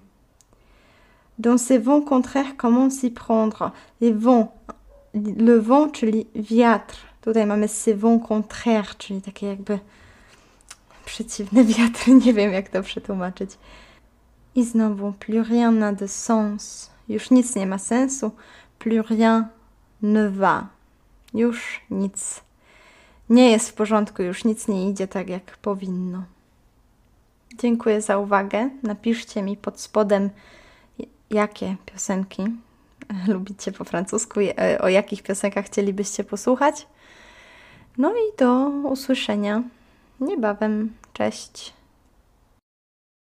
Dans 1.38 1.58
ces 1.58 1.78
vents 1.78 2.02
contraires, 2.02 2.56
comment 2.56 2.88
s'y 2.88 3.10
prendre? 3.10 3.72
Les 4.00 4.12
vents, 4.12 4.54
le 5.24 5.60
vent, 5.60 5.92
czyli 5.92 6.26
wiatr. 6.34 6.96
Tutaj 7.20 7.46
mamy 7.46 7.68
ces 7.68 7.96
vents 7.96 8.28
contraires, 8.28 8.96
czyli 8.96 9.22
takie 9.22 9.46
jakby 9.46 9.78
przeciwne 11.04 11.64
wiatry. 11.74 12.14
Nie 12.14 12.32
wiem, 12.32 12.52
jak 12.52 12.68
to 12.68 12.82
przetłumaczyć. 12.82 13.50
I 14.54 14.64
znowu, 14.64 15.12
plus 15.12 15.48
rien 15.48 15.78
n'a 15.78 15.92
de 15.92 16.08
sens. 16.08 16.90
Już 17.08 17.30
nic 17.30 17.56
nie 17.56 17.66
ma 17.66 17.78
sensu. 17.78 18.30
Plus 18.78 19.06
rien 19.08 19.44
ne 20.02 20.30
va. 20.30 20.68
Już 21.34 21.80
nic 21.90 22.40
nie 23.30 23.50
jest 23.50 23.70
w 23.70 23.74
porządku, 23.74 24.22
już 24.22 24.44
nic 24.44 24.68
nie 24.68 24.90
idzie 24.90 25.08
tak, 25.08 25.28
jak 25.28 25.56
powinno. 25.56 26.24
Dziękuję 27.58 28.02
za 28.02 28.18
uwagę. 28.18 28.70
Napiszcie 28.82 29.42
mi 29.42 29.56
pod 29.56 29.80
spodem, 29.80 30.30
jakie 31.30 31.76
piosenki 31.86 32.44
lubicie 33.28 33.72
po 33.72 33.84
francusku, 33.84 34.40
e, 34.40 34.78
o 34.80 34.88
jakich 34.88 35.22
piosenkach 35.22 35.66
chcielibyście 35.66 36.24
posłuchać. 36.24 36.86
No 37.98 38.12
i 38.12 38.36
do 38.38 38.68
usłyszenia 38.68 39.62
niebawem. 40.20 40.92
Cześć. 41.12 41.75